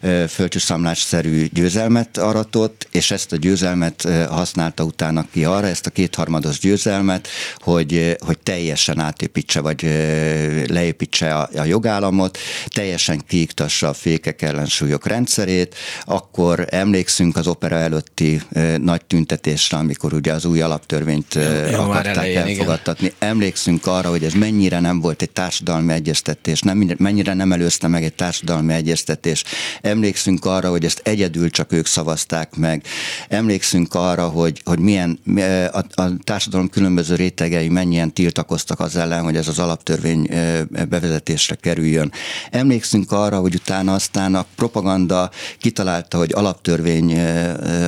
[0.00, 6.58] e, földcsúszamlásszerű győzelmet aratott, és ezt a győzelmet használta utána ki arra, ezt a kétharmados
[6.58, 9.82] győzelmet, hogy, hogy teljesen átépítse, vagy
[10.68, 17.76] leépítse a, a jogállamot, teljesen kiiktassa a fékek ellensúlyok rendszerét, rendszerét, akkor emlékszünk az opera
[17.76, 18.42] előtti
[18.78, 23.06] nagy tüntetésre, amikor ugye az új alaptörvényt ja, akarták elején, elfogadtatni.
[23.06, 23.30] Igen.
[23.30, 28.04] Emlékszünk arra, hogy ez mennyire nem volt egy társadalmi egyeztetés, nem, mennyire nem előzte meg
[28.04, 29.44] egy társadalmi egyeztetés.
[29.80, 32.82] Emlékszünk arra, hogy ezt egyedül csak ők szavazták meg.
[33.28, 35.18] Emlékszünk arra, hogy, hogy milyen
[35.72, 40.28] a, a társadalom különböző rétegei mennyien tiltakoztak az ellen, hogy ez az alaptörvény
[40.88, 42.12] bevezetésre kerüljön.
[42.50, 47.18] Emlékszünk arra, hogy utána aztán a propaganda kitalálta, hogy alaptörvény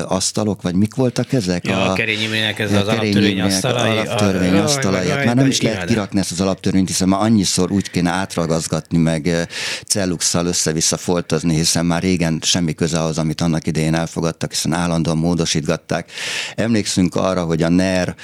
[0.07, 1.67] asztalok, vagy mik voltak ezek?
[1.67, 3.91] Ja, a, a Kerényiminek ez az alaptörvény asztalai.
[3.99, 5.09] Alaptörvény asztalai.
[5.09, 8.99] Hát már nem is lehet kirakni ezt az alaptörvényt, hiszen már annyiszor úgy kéne átragazgatni,
[8.99, 9.49] meg
[9.87, 15.17] celluxal össze-vissza foltozni, hiszen már régen semmi köze az, amit annak idején elfogadtak, hiszen állandóan
[15.17, 16.11] módosítgatták.
[16.55, 18.15] Emlékszünk arra, hogy a NER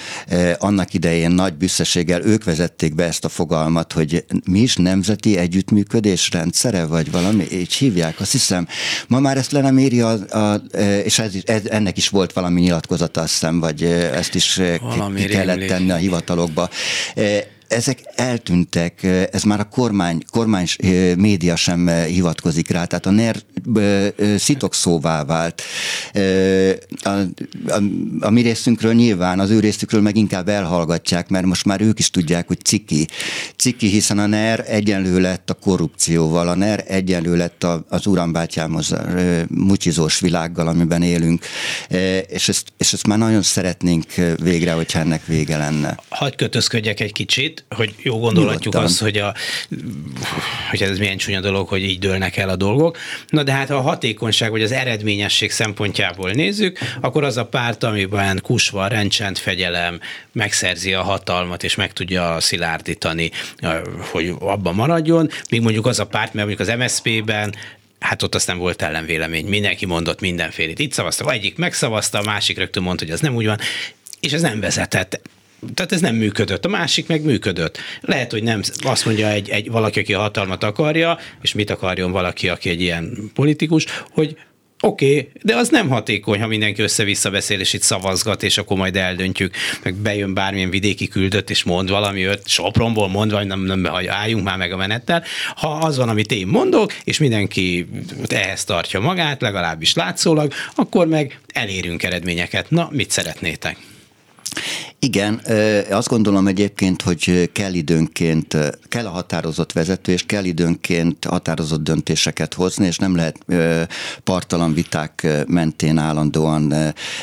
[0.59, 6.31] annak idején nagy büszkeséggel ők vezették be ezt a fogalmat, hogy mi is nemzeti együttműködés
[6.31, 8.21] rendszere, vagy valami, így hívják.
[8.21, 8.69] Azt hiszem,
[9.13, 10.55] Ma már ezt le nem éri, a, a,
[11.05, 13.83] és ez, ez, ennek is volt valami nyilatkozata, azt hiszem, vagy
[14.15, 14.61] ezt is
[15.15, 16.69] ki kellett tenni a hivatalokba
[17.73, 20.67] ezek eltűntek, ez már a kormány, kormány
[21.17, 23.37] média sem hivatkozik rá, tehát a NER
[24.37, 25.63] szitokszóvá vált.
[27.03, 27.83] A, a,
[28.21, 32.11] a mi részünkről nyilván, az ő részükről meg inkább elhallgatják, mert most már ők is
[32.11, 33.07] tudják, hogy ciki.
[33.57, 38.95] Ciki, hiszen a NER egyenlő lett a korrupcióval, a NER egyenlő lett az urambátyámhoz
[39.49, 41.45] mutyizós világgal, amiben élünk,
[42.29, 44.05] és ezt, és ezt már nagyon szeretnénk
[44.43, 45.99] végre, hogyha ennek vége lenne.
[46.09, 49.35] Hagy kötözködjek egy kicsit, hogy jó gondolatjuk az, hogy, a,
[50.71, 52.99] hogy ez milyen csúnya dolog, hogy így dőlnek el a dolgok.
[53.29, 57.85] Na de hát ha a hatékonyság vagy az eredményesség szempontjából nézzük, akkor az a párt,
[57.85, 60.01] amiben kusva, rendcsend, fegyelem
[60.33, 63.31] megszerzi a hatalmat, és meg tudja szilárdítani,
[64.11, 67.55] hogy abban maradjon, míg mondjuk az a párt, mert mondjuk az MSZP-ben
[67.99, 70.79] hát ott aztán volt ellenvélemény, mindenki mondott mindenfélét.
[70.79, 73.59] Itt szavazta, egyik megszavazta, a másik rögtön mondta, hogy az nem úgy van,
[74.21, 75.21] és ez nem vezetett
[75.75, 77.79] tehát ez nem működött, a másik meg működött.
[78.01, 82.13] Lehet, hogy nem azt mondja egy, egy valaki, aki a hatalmat akarja, és mit akarjon
[82.13, 84.37] valaki, aki egy ilyen politikus, hogy
[84.85, 88.77] Oké, okay, de az nem hatékony, ha mindenki össze-vissza beszél, és itt szavazgat, és akkor
[88.77, 93.61] majd eldöntjük, meg bejön bármilyen vidéki küldött, és mond valami, öt Sopronból mond, vagy nem,
[93.61, 95.25] nem, nem, álljunk már meg a menettel.
[95.57, 97.87] Ha az van, amit én mondok, és mindenki
[98.29, 102.71] ehhez tartja magát, legalábbis látszólag, akkor meg elérünk eredményeket.
[102.71, 103.77] Na, mit szeretnétek?
[105.05, 105.41] Igen,
[105.91, 108.57] azt gondolom egyébként, hogy kell időnként,
[108.89, 113.39] kell a határozott vezető, és kell időnként határozott döntéseket hozni, és nem lehet
[114.25, 116.75] partalan viták mentén állandóan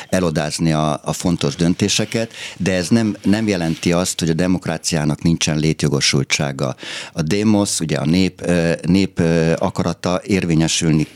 [0.08, 5.58] elodázni a, a fontos döntéseket, de ez nem, nem jelenti azt, hogy a demokráciának nincsen
[5.58, 6.74] létjogosultsága.
[7.12, 8.50] A démosz, ugye a nép,
[8.82, 9.22] nép
[9.56, 11.06] akarata érvényesülni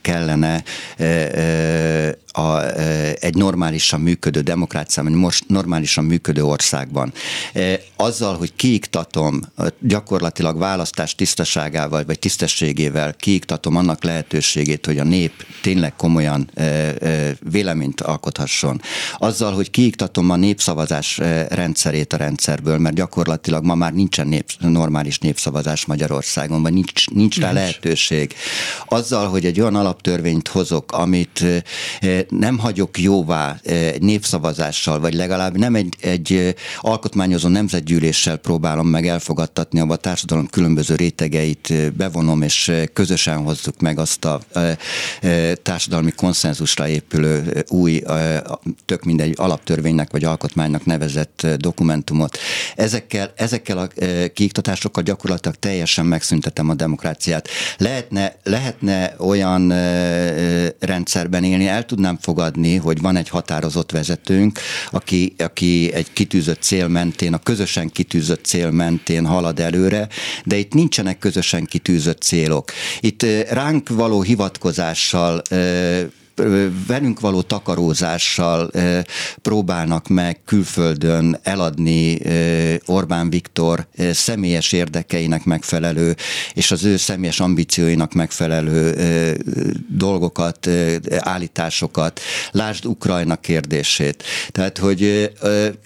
[0.00, 0.62] kellene
[2.36, 2.62] a,
[3.20, 7.12] egy normálisan működő demokráciában, most normálisan működő országban.
[7.96, 9.40] Azzal, hogy kiiktatom
[9.80, 16.50] gyakorlatilag választás tisztaságával vagy tisztességével kiiktatom annak lehetőségét, hogy a nép tényleg komolyan
[17.50, 18.80] véleményt alkothasson.
[19.18, 21.18] Azzal, hogy kiiktatom a népszavazás
[21.48, 27.38] rendszerét a rendszerből, mert gyakorlatilag ma már nincsen nép, normális népszavazás Magyarországon, vagy nincs, nincs
[27.38, 28.34] rá lehetőség.
[28.86, 31.44] Azzal, hogy egy olyan alaptörvényt hozok, amit
[32.28, 39.80] nem hagyok jóvá egy népszavazással, vagy legalább nem egy, egy alkotmányozó nemzetgyűléssel próbálom meg elfogadtatni,
[39.80, 44.40] abban a társadalom különböző rétegeit bevonom, és közösen hozzuk meg azt a
[45.62, 48.02] társadalmi konszenzusra épülő új,
[48.84, 52.38] tök mindegy alaptörvénynek vagy alkotmánynak nevezett dokumentumot.
[52.76, 53.88] Ezekkel, ezekkel a
[54.34, 57.48] kiiktatásokkal gyakorlatilag teljesen megszüntetem a demokráciát.
[57.78, 59.68] Lehetne, lehetne olyan
[60.78, 64.58] rendszerben élni, el tudnám tudnám fogadni, hogy van egy határozott vezetőnk,
[64.90, 70.08] aki, aki egy kitűzött cél mentén, a közösen kitűzött cél mentén halad előre,
[70.44, 72.72] de itt nincsenek közösen kitűzött célok.
[73.00, 75.42] Itt ránk való hivatkozással
[76.86, 78.70] velünk való takarózással
[79.42, 82.18] próbálnak meg külföldön eladni
[82.86, 86.16] Orbán Viktor személyes érdekeinek megfelelő,
[86.54, 88.94] és az ő személyes ambícióinak megfelelő
[89.88, 90.68] dolgokat,
[91.18, 92.20] állításokat.
[92.50, 94.22] Lásd Ukrajna kérdését.
[94.50, 95.32] Tehát, hogy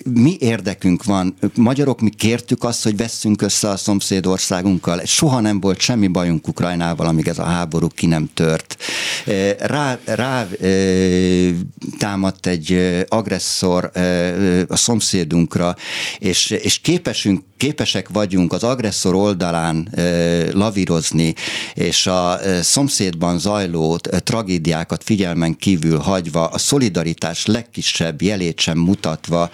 [0.04, 5.00] mi érdekünk van, magyarok mi kértük azt, hogy vesszünk össze a szomszédországunkkal.
[5.04, 8.76] Soha nem volt semmi bajunk Ukrajnával, amíg ez a háború ki nem tört.
[9.58, 10.37] Rá, rá
[11.98, 13.90] támadt egy agresszor
[14.68, 15.76] a szomszédunkra,
[16.18, 19.88] és, és képesünk, képesek vagyunk az agresszor oldalán
[20.52, 21.34] lavírozni,
[21.74, 29.50] és a szomszédban zajló tragédiákat figyelmen kívül hagyva, a szolidaritás legkisebb jelét sem mutatva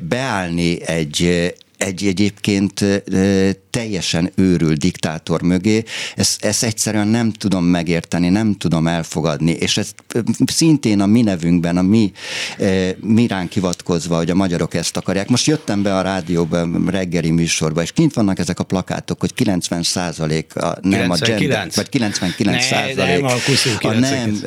[0.00, 2.84] beállni egy, egy egyébként
[3.74, 5.84] teljesen őrült diktátor mögé,
[6.16, 9.94] ezt, ezt egyszerűen nem tudom megérteni, nem tudom elfogadni, és ez
[10.46, 12.12] szintén a mi nevünkben, a mi,
[13.00, 15.28] mi ránk hivatkozva, hogy a magyarok ezt akarják.
[15.28, 19.82] Most jöttem be a rádióba, reggeli műsorba, és kint vannak ezek a plakátok, hogy 90
[19.82, 21.20] százalék a, nem 99.
[21.20, 23.24] a gender, vagy 99 százalék.
[23.80, 24.42] a nem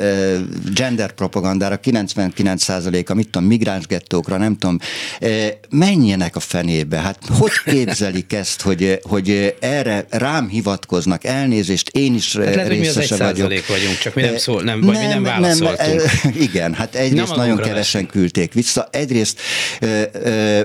[0.74, 4.78] gender propagandára, 99 százalék a mit tudom, migráns gettókra, nem tudom,
[5.70, 12.36] menjenek a fenébe, hát hogy képzelik ezt, hogy, hogy erre rám hivatkoznak, elnézést, én is
[12.36, 13.66] hát lehet, részese mi vagyok.
[13.66, 16.02] vagyunk, csak mi nem, szól, nem, vagy nem, mi nem válaszoltunk.
[16.22, 19.40] Nem, igen, hát egyrészt nagyon kevesen küldték vissza, egyrészt egyrészt.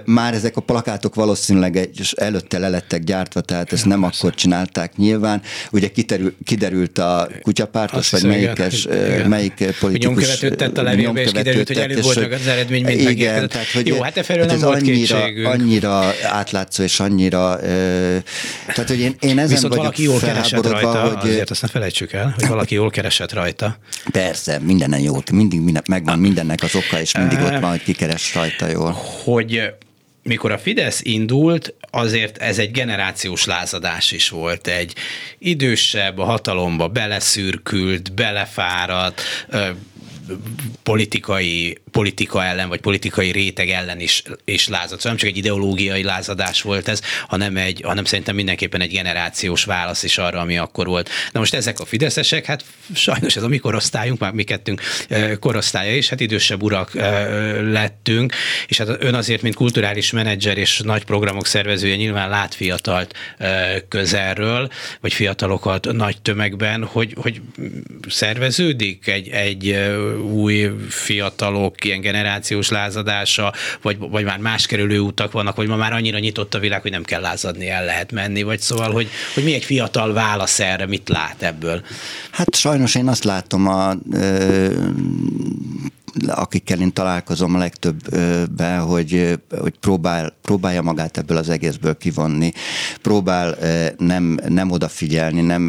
[0.06, 4.18] Már ezek a plakátok valószínűleg egy, előtte lelettek gyártva, tehát ezt nem persze.
[4.18, 5.42] akkor csinálták nyilván.
[5.72, 9.30] Ugye kiderül, kiderült a kutyapártos, vagy melyikes, igen.
[9.30, 9.98] melyik politikus.
[10.00, 13.88] Nyomkövetőt tett a levélbe, és kiderült, hogy előbb volt az eredmény, mint igen, tehát, hogy
[13.88, 17.60] Jó, hát e nem volt annyira, annyira átlátszó, és annyira...
[17.60, 21.30] Tehát, hogy én, én ezen Viszont valaki jól keresett rajta, hogy...
[21.30, 23.78] azért azt ne felejtsük el, hogy valaki jól keresett rajta.
[24.12, 28.36] Persze, mindenen jól, mindig minden, megvan mindennek az oka, és mindig ott van, hogy kikeres
[28.36, 28.98] rajta jól.
[29.24, 29.74] Hogy
[30.24, 34.68] mikor a Fidesz indult, azért ez egy generációs lázadás is volt.
[34.68, 34.94] Egy
[35.38, 39.22] idősebb, a hatalomba beleszürkült, belefáradt,
[40.84, 45.02] politikai, politika ellen, vagy politikai réteg ellen is, is lázadt.
[45.02, 49.64] Szóval nem csak egy ideológiai lázadás volt ez, hanem, egy, hanem szerintem mindenképpen egy generációs
[49.64, 51.10] válasz is arra, ami akkor volt.
[51.32, 54.82] Na most ezek a fideszesek, hát sajnos ez a mi korosztályunk, már mi kettünk
[55.40, 56.94] korosztálya is, hát idősebb urak
[57.62, 58.34] lettünk,
[58.68, 63.16] és hát ön azért, mint kulturális menedzser és nagy programok szervezője nyilván lát fiatalt
[63.88, 64.70] közelről,
[65.02, 67.42] vagy fiatalokat nagy tömegben, hogy, hogy
[68.10, 69.80] szerveződik egy, egy
[70.24, 75.94] új fiatalok ilyen generációs lázadása, vagy, vagy már más kerülő utak vannak, vagy ma már
[75.94, 79.44] annyira nyitott a világ, hogy nem kell lázadni, el lehet menni, vagy szóval, hogy, hogy
[79.44, 81.82] mi egy fiatal válasz erre, mit lát ebből?
[82.32, 84.68] Hát sajnos én azt látom a ö,
[86.28, 92.54] akikkel én találkozom a legtöbbben, hogy, hogy próbál, próbálja magát ebből az egészből kivonni,
[93.02, 93.58] próbál
[93.98, 95.64] nem, nem odafigyelni, nem,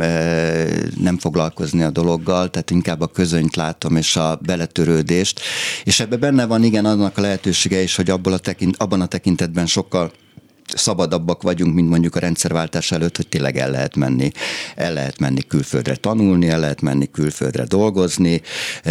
[1.01, 5.41] nem foglalkozni a dologgal, tehát inkább a közönyt látom és a beletörődést,
[5.85, 9.07] és ebben benne van igen annak a lehetősége is, hogy abból a tekint, abban a
[9.07, 10.13] tekintetben sokkal
[10.75, 14.31] szabadabbak vagyunk, mint mondjuk a rendszerváltás előtt, hogy tényleg el lehet menni,
[14.77, 18.43] el lehet menni külföldre tanulni, el lehet menni külföldre dolgozni.
[18.83, 18.91] E,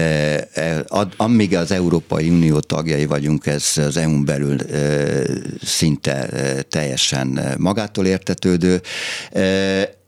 [0.54, 0.86] e,
[1.18, 4.98] amíg az Európai Unió tagjai vagyunk, ez az EU-n belül e,
[5.64, 6.30] szinte
[6.70, 8.82] teljesen magától értetődő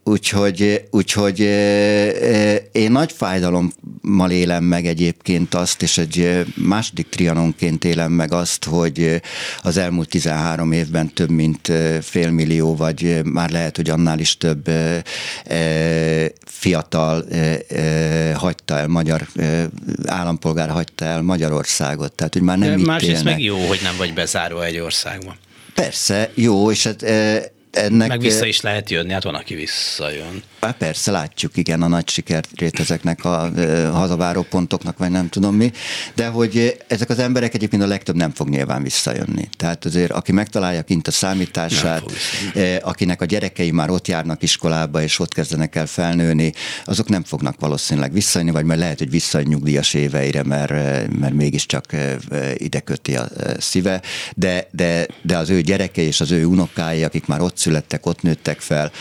[0.07, 1.39] Úgyhogy, úgyhogy
[2.71, 9.21] én nagy fájdalommal élem meg egyébként azt, és egy második trianonként élem meg azt, hogy
[9.61, 14.69] az elmúlt 13 évben több mint félmillió, vagy már lehet, hogy annál is több
[16.45, 17.25] fiatal
[18.33, 19.27] hagyta el, magyar
[20.05, 22.13] állampolgár hagyta el Magyarországot.
[22.13, 25.35] Tehát, hogy már nem De itt másrészt meg jó, hogy nem vagy bezárva egy országban.
[25.75, 27.05] Persze, jó, és hát
[27.75, 28.07] ennek...
[28.07, 30.43] Meg vissza is lehet jönni, hát van, aki visszajön.
[30.61, 33.51] Há, persze, látjuk, igen, a nagy sikerét ezeknek a
[33.91, 35.71] hazaváró pontoknak, vagy nem tudom mi,
[36.15, 39.49] de hogy ezek az emberek egyébként a legtöbb nem fog nyilván visszajönni.
[39.57, 42.03] Tehát azért, aki megtalálja kint a számítását,
[42.81, 46.53] akinek a gyerekei már ott járnak iskolába, és ott kezdenek el felnőni,
[46.85, 50.71] azok nem fognak valószínűleg visszajönni, vagy majd lehet, hogy visszajön nyugdíjas éveire, mert,
[51.19, 51.85] mert mégiscsak
[52.55, 54.01] ide köti a szíve,
[54.35, 58.21] de, de, de az ő gyerekei és az ő unokái, akik már ott születtek, ott
[58.21, 58.91] nőttek fel,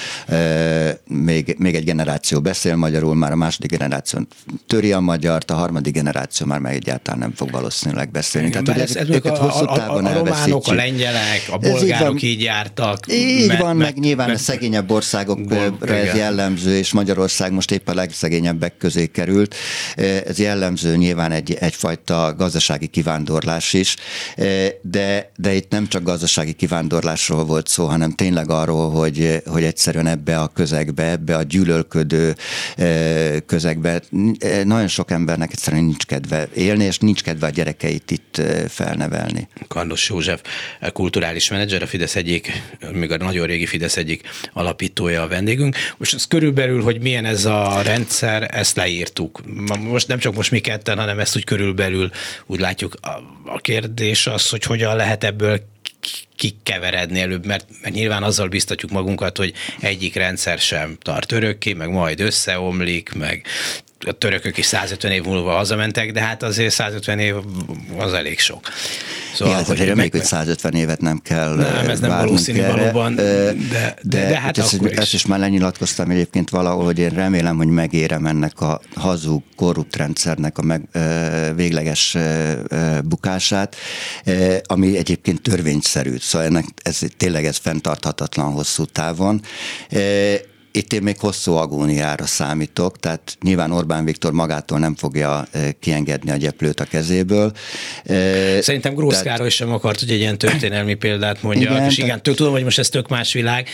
[1.06, 4.20] még, még egy generáció beszél magyarul, már a második generáció
[4.66, 8.48] töri a magyart, a harmadik generáció már meg egyáltalán nem fog valószínűleg beszélni.
[8.48, 11.58] Igen, Tehát, ez, ez őket a, hosszú távon a, a, a románok, a lengyelek, a
[11.58, 13.06] bolgárok így, így jártak.
[13.12, 17.70] Így me, van, me, meg nyilván me, a szegényebb országokra ez jellemző, és Magyarország most
[17.70, 19.54] épp a legszegényebbek közé került.
[20.26, 23.96] Ez jellemző nyilván egy, egyfajta gazdasági kivándorlás is,
[24.82, 30.06] de, de itt nem csak gazdasági kivándorlásról volt szó, hanem tényleg arról, hogy, hogy egyszerűen
[30.06, 32.34] ebbe a közegbe, ebbe a gyűlölködő
[32.76, 34.00] eh, közegbe
[34.38, 38.64] eh, nagyon sok embernek egyszerűen nincs kedve élni, és nincs kedve a gyerekeit itt eh,
[38.68, 39.48] felnevelni.
[39.68, 40.40] Kardos József,
[40.92, 42.62] kulturális menedzser, a Fidesz egyik,
[42.92, 45.76] még a nagyon régi Fidesz egyik alapítója a vendégünk.
[45.96, 49.40] Most az körülbelül, hogy milyen ez a rendszer, ezt leírtuk.
[49.80, 52.10] Most nem csak most mi ketten, hanem ezt úgy körülbelül
[52.46, 52.94] úgy látjuk.
[53.44, 55.60] A kérdés az, hogy hogyan lehet ebből
[56.44, 61.90] kikeveredni előbb, mert, mert nyilván azzal biztatjuk magunkat, hogy egyik rendszer sem tart örökké, meg
[61.90, 63.46] majd összeomlik, meg
[64.06, 67.34] a törökök is 150 év múlva hazamentek, de hát azért 150 év
[67.98, 68.60] az elég sok.
[69.34, 70.10] Szóval, ja, hogy reméljük, meg...
[70.10, 72.72] hogy 150 évet nem kell Nem, ez nem valószínű erre.
[72.72, 73.22] valóban, de,
[73.70, 74.96] de, de, de hát ezt, akkor is.
[74.96, 79.96] Ezt is már lenyilatkoztam egyébként valahol, hogy én remélem, hogy megérem ennek a hazug, korrupt
[79.96, 80.82] rendszernek a meg,
[81.54, 82.16] végleges
[83.04, 83.76] bukását,
[84.62, 86.16] ami egyébként törvényszerű.
[86.20, 89.40] Szóval ennek ez, tényleg ez fenntarthatatlan hosszú távon
[90.76, 95.46] itt én még hosszú agóniára számítok, tehát nyilván Orbán Viktor magától nem fogja
[95.80, 97.52] kiengedni a gyeplőt a kezéből.
[98.60, 102.22] Szerintem Grósz tehát, Károly sem akart, hogy egy ilyen történelmi példát mondja, igen, és igen,
[102.22, 103.68] tök, tudom, hogy most ez tök más világ.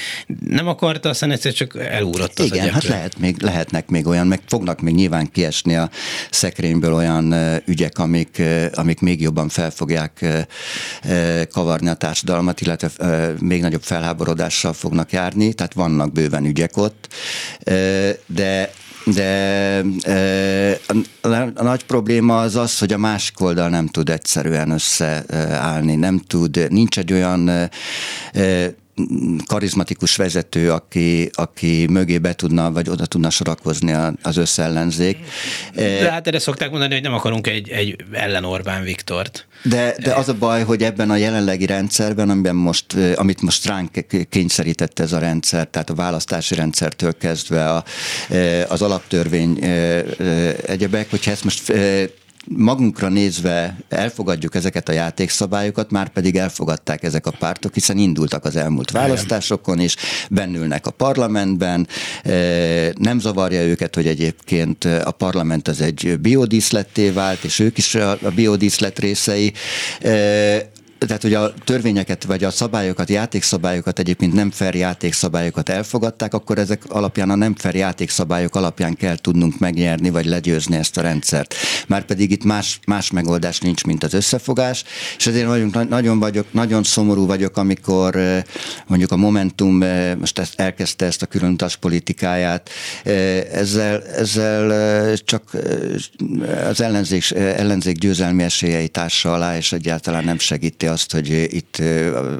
[0.48, 4.40] Nem akarta, aztán egyszer csak elúrott az Igen, hát lehet még, lehetnek még olyan, meg
[4.46, 5.90] fognak még nyilván kiesni a
[6.30, 7.34] szekrényből olyan
[7.66, 8.42] ügyek, amik,
[8.74, 10.26] amik még jobban fel fogják
[11.52, 12.90] kavarni a társadalmat, illetve
[13.40, 16.88] még nagyobb felháborodással fognak járni, tehát vannak bőven ügyek ott,
[18.26, 18.72] de
[19.04, 19.82] de
[21.20, 26.18] a, a nagy probléma az az, hogy a másik oldal nem tud egyszerűen összeállni, nem
[26.18, 27.70] tud, nincs egy olyan
[29.46, 35.18] karizmatikus vezető, aki, aki mögé be tudna, vagy oda tudna sorakozni az összellenzék.
[35.74, 39.46] De hát erre szokták mondani, hogy nem akarunk egy, egy ellen Orbán Viktort.
[39.62, 43.90] De, de az a baj, hogy ebben a jelenlegi rendszerben, amiben most, amit most ránk
[44.28, 47.84] kényszerített ez a rendszer, tehát a választási rendszertől kezdve a,
[48.68, 49.64] az alaptörvény
[50.66, 51.72] egyebek, hogyha ezt most
[52.48, 58.56] magunkra nézve elfogadjuk ezeket a játékszabályokat, már pedig elfogadták ezek a pártok, hiszen indultak az
[58.56, 59.96] elmúlt választásokon is,
[60.30, 61.88] bennülnek a parlamentben,
[62.22, 62.32] e,
[62.98, 68.18] nem zavarja őket, hogy egyébként a parlament az egy biodíszletté vált, és ők is a
[68.34, 69.52] biodíszlet részei.
[70.00, 70.70] E,
[71.06, 76.82] tehát, hogy a törvényeket, vagy a szabályokat, játékszabályokat, egyébként nem fair játékszabályokat elfogadták, akkor ezek
[76.88, 81.54] alapján a nem fair játékszabályok alapján kell tudnunk megnyerni, vagy legyőzni ezt a rendszert.
[81.86, 84.84] Márpedig itt más, más megoldás nincs, mint az összefogás,
[85.16, 88.18] és ezért nagyon, nagyon vagyok, nagyon szomorú vagyok, amikor
[88.86, 89.84] mondjuk a Momentum
[90.18, 92.70] most ezt elkezdte ezt a különutas politikáját,
[93.52, 95.56] ezzel, ezzel csak
[96.68, 101.76] az ellenzék, ellenzék győzelmi esélyei társa alá, és egyáltalán nem segíti azt, hogy itt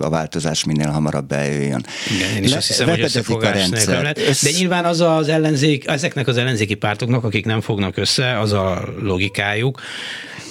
[0.00, 1.84] a változás minél hamarabb bejöjjön.
[2.16, 4.12] Igen, én is Le, azt hiszem, hogy összefogás nélkül.
[4.42, 8.88] De nyilván az az ellenzék, ezeknek az ellenzéki pártoknak, akik nem fognak össze, az a
[9.00, 9.80] logikájuk,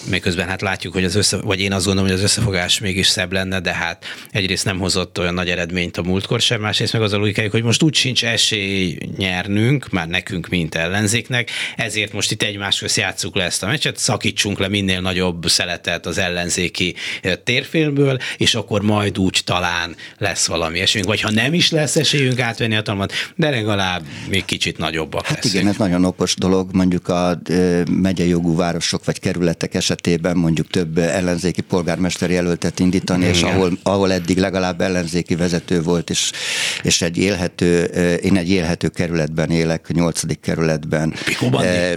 [0.10, 3.32] miközben hát látjuk, hogy az össze, vagy én azt gondolom, hogy az összefogás mégis szebb
[3.32, 7.14] lenne, de hát egyrészt nem hozott olyan nagy eredményt a múltkor sem, másrészt meg az
[7.14, 12.44] a logikájuk, hogy most úgy sincs esély nyernünk, már nekünk, mint ellenzéknek, ezért most itt
[12.44, 16.96] egymás közt játsszuk le ezt a meccset, szakítsunk le minél nagyobb szeletet az ellenzéki
[17.94, 22.40] térfélből, és akkor majd úgy talán lesz valami esélyünk, vagy ha nem is lesz esélyünk
[22.40, 25.54] átvenni a talmat, de legalább még kicsit nagyobbak Hát leszünk.
[25.54, 27.40] igen, ez nagyon okos dolog, mondjuk a
[27.92, 33.34] megyei jogú városok vagy kerületek esetében mondjuk több ellenzéki polgármester jelöltet indítani, Igen.
[33.34, 36.32] és ahol, ahol eddig legalább ellenzéki vezető volt, és,
[36.84, 37.84] és egy élhető,
[38.24, 41.14] én egy élhető kerületben élek, nyolcadik kerületben.
[41.26, 41.50] Piko,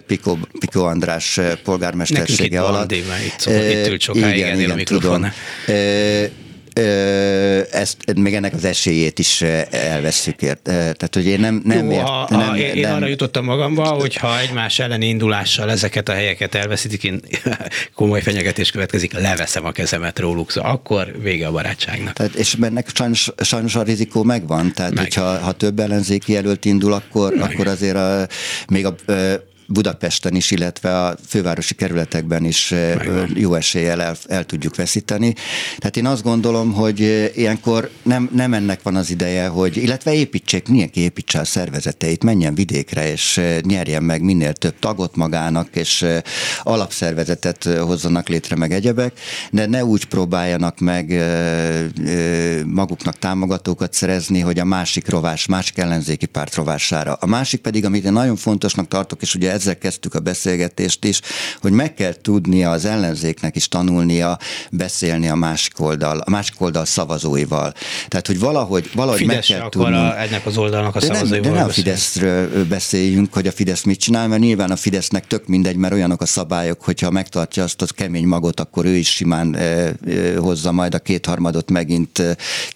[0.07, 2.91] Piko, Piko András polgármestersége alatt.
[2.91, 5.33] Nekünk itt van, itt, itt ült sokáig igen, igen, tudom
[7.71, 10.63] ezt, még ennek az esélyét is elveszük ért.
[10.63, 13.89] Tehát, hogy én nem, nem, Jó, ért, ha, nem, ha én, nem, arra jutottam magamba,
[13.89, 17.21] hogy ha egymás elleni indulással ezeket a helyeket elveszítik, én
[17.95, 22.13] komoly fenyegetés következik, leveszem a kezemet róluk, szóval akkor vége a barátságnak.
[22.13, 25.03] Tehát, és ennek sajnos, sajnos a rizikó megvan, tehát Meg.
[25.03, 27.51] hogyha ha több ellenzéki jelölt indul, akkor, Meg.
[27.51, 28.27] akkor azért a,
[28.69, 28.95] még a,
[29.73, 33.31] Budapesten is, illetve a fővárosi kerületekben is Megvan.
[33.35, 35.35] jó eséllyel el, el tudjuk veszíteni.
[35.79, 40.69] Tehát én azt gondolom, hogy ilyenkor nem, nem ennek van az ideje, hogy, illetve építsék,
[40.69, 46.07] mindenki építse a szervezeteit, menjen vidékre, és nyerjen meg minél több tagot magának, és
[46.63, 49.13] alapszervezetet hozzanak létre meg egyebek,
[49.51, 51.23] de ne úgy próbáljanak meg
[52.67, 57.13] maguknak támogatókat szerezni, hogy a másik rovás, másik ellenzéki párt rovására.
[57.13, 61.21] A másik pedig, amit én nagyon fontosnak tartok, és ugye ezzel kezdtük a beszélgetést is,
[61.61, 64.39] hogy meg kell tudnia az ellenzéknek is tanulnia
[64.71, 67.73] beszélni a másik oldal, a másik oldal szavazóival.
[68.09, 69.97] Tehát, hogy valahogy, valahogy Fidesz meg kell tudni.
[70.17, 73.83] ennek az oldalnak a de szavazóival nem, de nem a Fideszről beszéljünk, hogy a Fidesz
[73.83, 77.83] mit csinál, mert nyilván a Fidesznek tök mindegy, mert olyanok a szabályok, hogyha megtartja azt
[77.83, 79.93] a kemény magot, akkor ő is simán e, e,
[80.39, 82.23] hozza majd a kétharmadot megint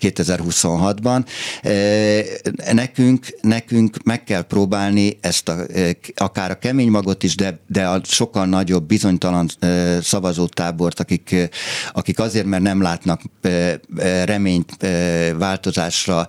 [0.01, 1.25] 2026-ban.
[1.63, 5.57] E, nekünk, nekünk meg kell próbálni ezt a,
[6.17, 9.49] akár a kemény magot is, de, de a sokkal nagyobb bizonytalan
[10.01, 11.51] szavazótábort, akik,
[11.93, 13.21] akik azért, mert nem látnak
[14.25, 14.87] reményt
[15.39, 16.27] változásra,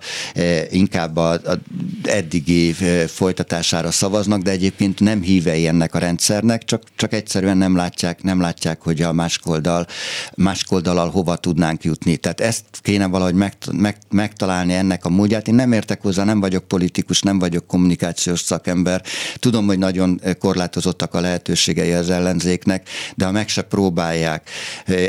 [0.70, 1.58] inkább a, a
[2.02, 2.72] eddigi
[3.06, 8.40] folytatására szavaznak, de egyébként nem hívei ennek a rendszernek, csak, csak egyszerűen nem látják, nem
[8.40, 9.86] látják, hogy a másik oldal,
[10.34, 12.16] másik oldalal hova tudnánk jutni.
[12.16, 15.48] Tehát ezt kéne valahogy meg, meg, megtalálni ennek a módját.
[15.48, 19.02] Én nem értek hozzá, nem vagyok politikus, nem vagyok kommunikációs szakember.
[19.36, 24.50] Tudom, hogy nagyon korlátozottak a lehetőségei az ellenzéknek, de ha meg se próbálják,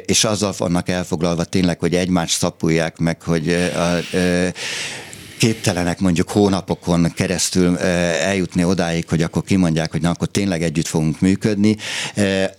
[0.06, 4.02] és azzal vannak elfoglalva tényleg, hogy egymást szapulják meg, hogy a, a,
[5.40, 11.20] képtelenek mondjuk hónapokon keresztül eljutni odáig, hogy akkor kimondják, hogy na akkor tényleg együtt fogunk
[11.20, 11.76] működni,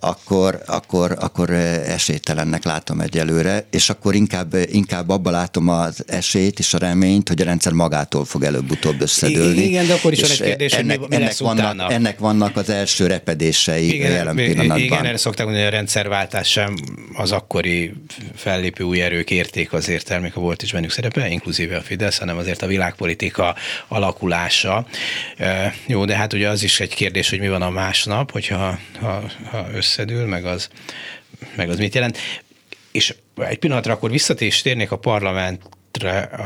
[0.00, 6.74] akkor, akkor, akkor esélytelennek látom egyelőre, és akkor inkább, inkább abba látom az esélyt és
[6.74, 9.62] a reményt, hogy a rendszer magától fog előbb-utóbb összedőlni.
[9.62, 12.56] Igen, de akkor is van egy kérdés, ennek, hogy mi, mi ennek, vannak, ennek vannak
[12.56, 14.78] az első repedései igen, jelen pillanatban.
[14.78, 16.74] Igen, erre szokták mondani, hogy a rendszerváltás sem
[17.14, 17.92] az akkori
[18.34, 22.62] fellépő új erők érték azért, termék volt is bennük szerepe, inkluzíve a Fidesz, hanem azért
[22.62, 23.54] a világpolitika
[23.88, 24.86] alakulása.
[25.86, 29.22] Jó, de hát ugye az is egy kérdés, hogy mi van a másnap, hogyha ha,
[29.44, 30.68] ha összedül, meg az,
[31.56, 32.18] meg az mit jelent.
[32.92, 35.62] És egy pillanatra akkor visszatérnék a parlament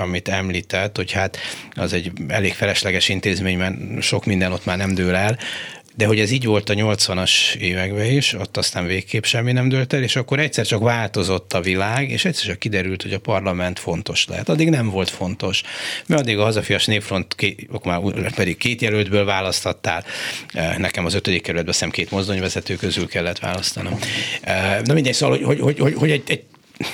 [0.01, 1.39] amit említett, hogy hát
[1.75, 5.39] az egy elég felesleges intézmény, mert sok minden ott már nem dől el,
[5.97, 9.93] de hogy ez így volt a 80-as években is, ott aztán végképp semmi nem dőlt
[9.93, 13.79] el, és akkor egyszer csak változott a világ, és egyszer csak kiderült, hogy a parlament
[13.79, 14.49] fontos lehet.
[14.49, 15.63] Addig nem volt fontos,
[16.07, 17.37] mert addig a hazafias népfront
[17.85, 18.01] már
[18.35, 20.05] pedig két jelöltből választattál,
[20.53, 23.99] eh, nekem az ötödik kerületben szem két mozdonyvezető közül kellett választanom.
[24.41, 26.45] Eh, na mindegy, szóval, hogy, hogy, hogy, hogy egy, egy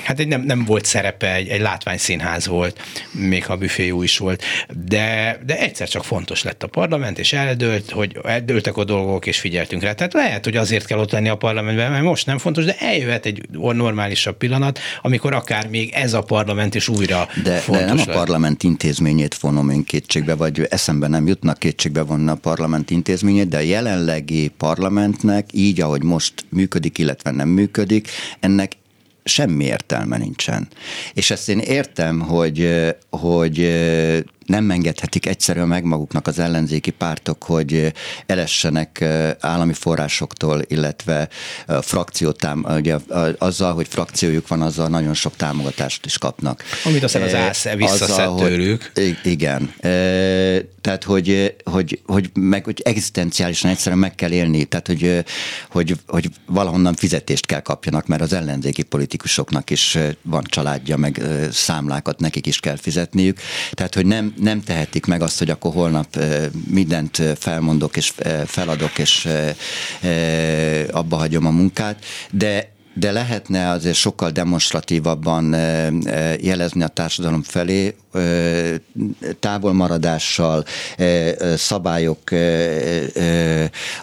[0.05, 2.81] hát egy nem, nem volt szerepe, egy, egy látványszínház volt,
[3.13, 4.45] még ha büfé jó is volt,
[4.87, 9.39] de, de egyszer csak fontos lett a parlament, és eldőlt, hogy eldőltek a dolgok, és
[9.39, 9.93] figyeltünk rá.
[9.93, 13.27] Tehát lehet, hogy azért kell ott lenni a parlamentben, mert most nem fontos, de eljöhet
[13.27, 17.97] egy normálisabb pillanat, amikor akár még ez a parlament is újra de, fontos de nem
[17.97, 18.09] lett.
[18.09, 23.49] a parlament intézményét vonom én kétségbe, vagy eszembe nem jutnak kétségbe vonni a parlament intézményét,
[23.49, 28.09] de a jelenlegi parlamentnek így, ahogy most működik, illetve nem működik,
[28.41, 28.73] ennek
[29.25, 30.69] semmi értelme nincsen.
[31.15, 33.59] És ezt én értem, hogy, hogy
[34.51, 37.93] nem engedhetik egyszerűen meg maguknak az ellenzéki pártok, hogy
[38.27, 39.05] elessenek
[39.41, 41.29] állami forrásoktól, illetve
[41.81, 42.97] frakciótám, ugye
[43.39, 46.63] azzal, hogy frakciójuk van, azzal nagyon sok támogatást is kapnak.
[46.85, 48.91] Amit aztán az ÁSZ visszaszed tőlük.
[48.95, 49.75] Hogy, igen.
[50.81, 55.25] Tehát, hogy, hogy, hogy, meg, hogy egzisztenciálisan egyszerűen meg kell élni, tehát, hogy,
[55.71, 61.21] hogy, hogy valahonnan fizetést kell kapjanak, mert az ellenzéki politikusoknak is van családja, meg
[61.53, 63.39] számlákat nekik is kell fizetniük.
[63.71, 66.19] Tehát, hogy nem, nem tehetik meg azt, hogy akkor holnap
[66.71, 68.13] mindent felmondok és
[68.47, 69.29] feladok, és
[70.91, 75.53] abba hagyom a munkát, de de lehetne azért sokkal demonstratívabban
[76.41, 77.95] jelezni a társadalom felé,
[79.41, 80.65] távolmaradással,
[81.57, 82.31] szabályok,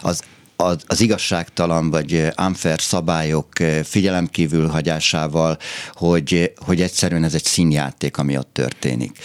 [0.02, 0.22] az
[0.60, 3.48] az, az igazságtalan vagy unfair szabályok
[3.84, 5.58] figyelemkívül hagyásával,
[5.92, 9.18] hogy, hogy egyszerűen ez egy színjáték, ami ott történik.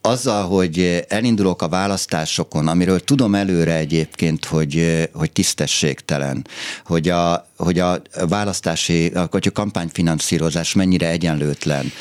[0.00, 6.46] Azzal, hogy elindulok a választásokon, amiről tudom előre egyébként, hogy, hogy tisztességtelen,
[6.84, 11.92] hogy a, hogy a választási, hogy a kampányfinanszírozás mennyire egyenlőtlen,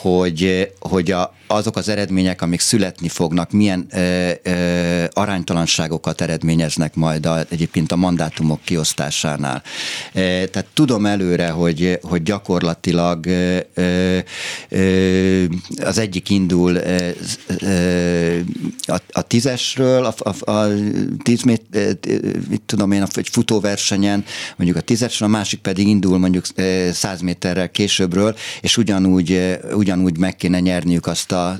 [0.00, 7.26] hogy, hogy a, azok az eredmények, amik születni fognak, milyen ö, ö, aránytalanságokat eredményeznek majd
[7.26, 9.62] a, egyébként a mandátumok kiosztásánál.
[10.12, 13.58] E, tehát tudom előre, hogy, hogy gyakorlatilag ö,
[14.68, 15.44] ö,
[15.84, 17.10] az egyik indul ö,
[17.60, 18.38] ö,
[18.86, 20.68] a, a tízesről, a, a, a
[21.22, 21.62] tíz mit,
[22.66, 24.24] tudom én, egy futóversenyen,
[24.56, 26.44] mondjuk a tízesről, a másik pedig indul mondjuk
[26.92, 31.58] száz méterrel későbbről, és ugyanúgy, ugyanúgy meg kéne nyerniük azt a a,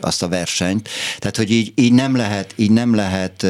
[0.00, 0.88] azt a versenyt.
[1.18, 3.46] Tehát, hogy így, így, nem lehet, így nem lehet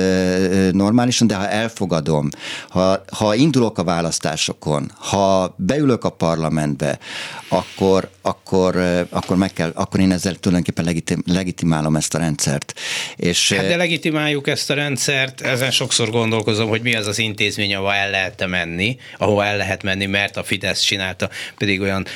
[0.72, 2.28] normálisan, de ha elfogadom,
[2.68, 6.98] ha, ha indulok a választásokon, ha beülök a parlamentbe,
[7.48, 8.76] akkor, akkor,
[9.10, 12.74] akkor, meg kell, akkor én ezzel tulajdonképpen legitim, legitimálom ezt a rendszert.
[13.16, 17.74] És, hát de legitimáljuk ezt a rendszert, ezen sokszor gondolkozom, hogy mi az az intézmény,
[17.74, 18.75] ahol el lehet menni,
[19.18, 22.06] ahol el lehet menni, mert a Fidesz csinálta, pedig olyan,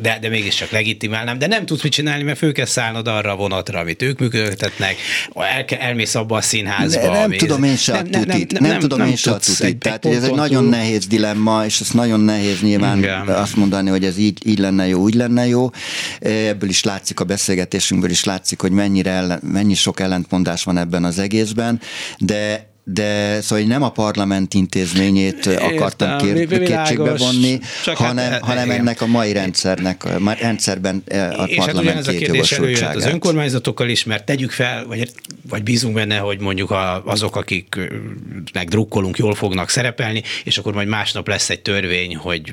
[0.00, 3.36] de, de mégiscsak legitimálnám, de nem tudsz mit csinálni, mert fő kell szállnod arra a
[3.36, 4.96] vonatra, amit ők működtetnek,
[5.34, 7.12] el, elmész abba a színházba.
[7.12, 9.78] Ne, nem tudom én se tutit, nem, nem, nem, nem tudom én se a tutit.
[9.78, 13.28] Tehát egy ez egy nagyon nehéz dilemma, és ez nagyon nehéz nyilván Igen.
[13.28, 15.70] azt mondani, hogy ez így, így lenne jó, úgy lenne jó.
[16.20, 21.04] Ebből is látszik a beszélgetésünkből is látszik, hogy mennyire ellen, mennyi sok ellentmondás van ebben
[21.04, 21.80] az egészben,
[22.18, 29.00] de de szóval nem a parlament intézményét akartam kér, kétségbe vonni, hanem, hát, hanem ennek
[29.00, 32.58] a mai rendszernek, a rendszerben a és parlament hát a kérdés
[32.94, 35.10] az önkormányzatokkal is, mert tegyük fel, vagy,
[35.48, 40.88] vagy bízunk benne, hogy mondjuk a, azok, akiknek drukkolunk, jól fognak szerepelni, és akkor majd
[40.88, 42.52] másnap lesz egy törvény, hogy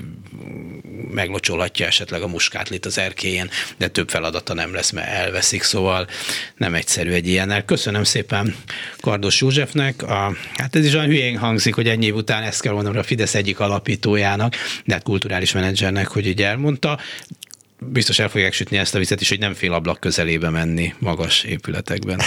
[1.16, 6.08] meglocsolhatja esetleg a muskátlit az erkélyen, de több feladata nem lesz, mert elveszik, szóval
[6.56, 7.66] nem egyszerű egy ilyennel.
[7.66, 8.56] Köszönöm szépen
[9.00, 12.74] Kardos Józsefnek, a, hát ez is olyan hülyén hangzik, hogy ennyi év után ezt kell
[12.74, 14.56] mondanom a Fidesz egyik alapítójának,
[14.86, 17.00] de hát kulturális menedzsernek, hogy így elmondta
[17.80, 21.44] biztos el fogják sütni ezt a vizet is, hogy nem fél ablak közelébe menni magas
[21.44, 22.20] épületekben.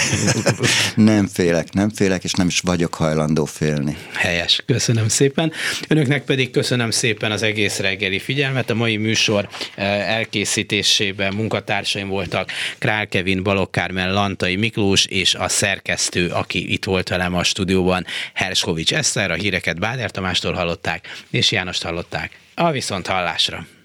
[0.94, 3.96] nem félek, nem félek, és nem is vagyok hajlandó félni.
[4.12, 5.52] Helyes, köszönöm szépen.
[5.88, 8.70] Önöknek pedig köszönöm szépen az egész reggeli figyelmet.
[8.70, 15.48] A mai műsor eh, elkészítésében munkatársaim voltak Král Kevin, Balogh Kármel, Lantai Miklós és a
[15.48, 21.52] szerkesztő, aki itt volt velem a stúdióban, Herskovics Eszter, a híreket Báder Tamástól hallották, és
[21.52, 22.38] Jánost hallották.
[22.54, 23.77] A viszont hallásra!